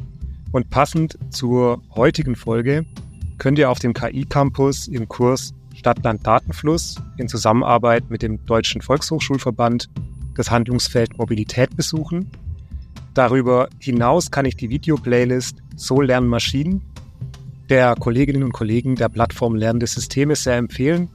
Und 0.51 0.69
passend 0.69 1.17
zur 1.31 1.81
heutigen 1.95 2.35
Folge 2.35 2.85
könnt 3.37 3.59
ihr 3.59 3.69
auf 3.69 3.79
dem 3.79 3.93
KI-Campus 3.93 4.87
im 4.87 5.07
Kurs 5.07 5.53
Stadtland 5.73 6.25
Datenfluss 6.25 6.95
in 7.17 7.27
Zusammenarbeit 7.27 8.09
mit 8.09 8.21
dem 8.21 8.45
Deutschen 8.45 8.81
Volkshochschulverband 8.81 9.89
das 10.35 10.51
Handlungsfeld 10.51 11.17
Mobilität 11.17 11.75
besuchen. 11.75 12.29
Darüber 13.13 13.67
hinaus 13.79 14.31
kann 14.31 14.45
ich 14.45 14.55
die 14.55 14.69
Video-Playlist 14.69 15.61
So 15.75 16.01
lernen 16.01 16.27
Maschinen 16.27 16.81
der 17.69 17.95
Kolleginnen 17.95 18.43
und 18.43 18.53
Kollegen 18.53 18.95
der 18.95 19.09
Plattform 19.09 19.55
Lernende 19.55 19.87
Systeme 19.87 20.35
sehr 20.35 20.57
empfehlen. 20.57 21.09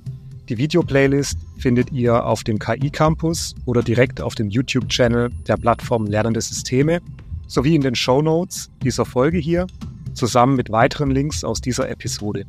Die 0.48 0.58
Video-Playlist 0.58 1.38
findet 1.58 1.92
ihr 1.92 2.24
auf 2.24 2.42
dem 2.42 2.58
KI-Campus 2.58 3.54
oder 3.66 3.82
direkt 3.82 4.20
auf 4.20 4.34
dem 4.34 4.50
YouTube-Channel 4.50 5.30
der 5.46 5.56
Plattform 5.56 6.06
Lernende 6.06 6.40
Systeme 6.40 7.00
sowie 7.46 7.74
in 7.74 7.82
den 7.82 7.94
Show 7.94 8.22
Notes 8.22 8.70
dieser 8.82 9.04
Folge 9.04 9.38
hier, 9.38 9.66
zusammen 10.14 10.56
mit 10.56 10.70
weiteren 10.70 11.10
Links 11.10 11.44
aus 11.44 11.60
dieser 11.60 11.88
Episode. 11.88 12.46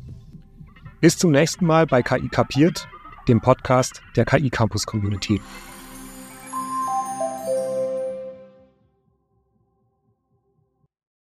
Bis 1.00 1.18
zum 1.18 1.30
nächsten 1.30 1.66
Mal 1.66 1.86
bei 1.86 2.02
KI 2.02 2.28
Kapiert, 2.28 2.88
dem 3.28 3.40
Podcast 3.40 4.02
der 4.16 4.24
KI 4.24 4.50
Campus 4.50 4.86
Community. 4.86 5.40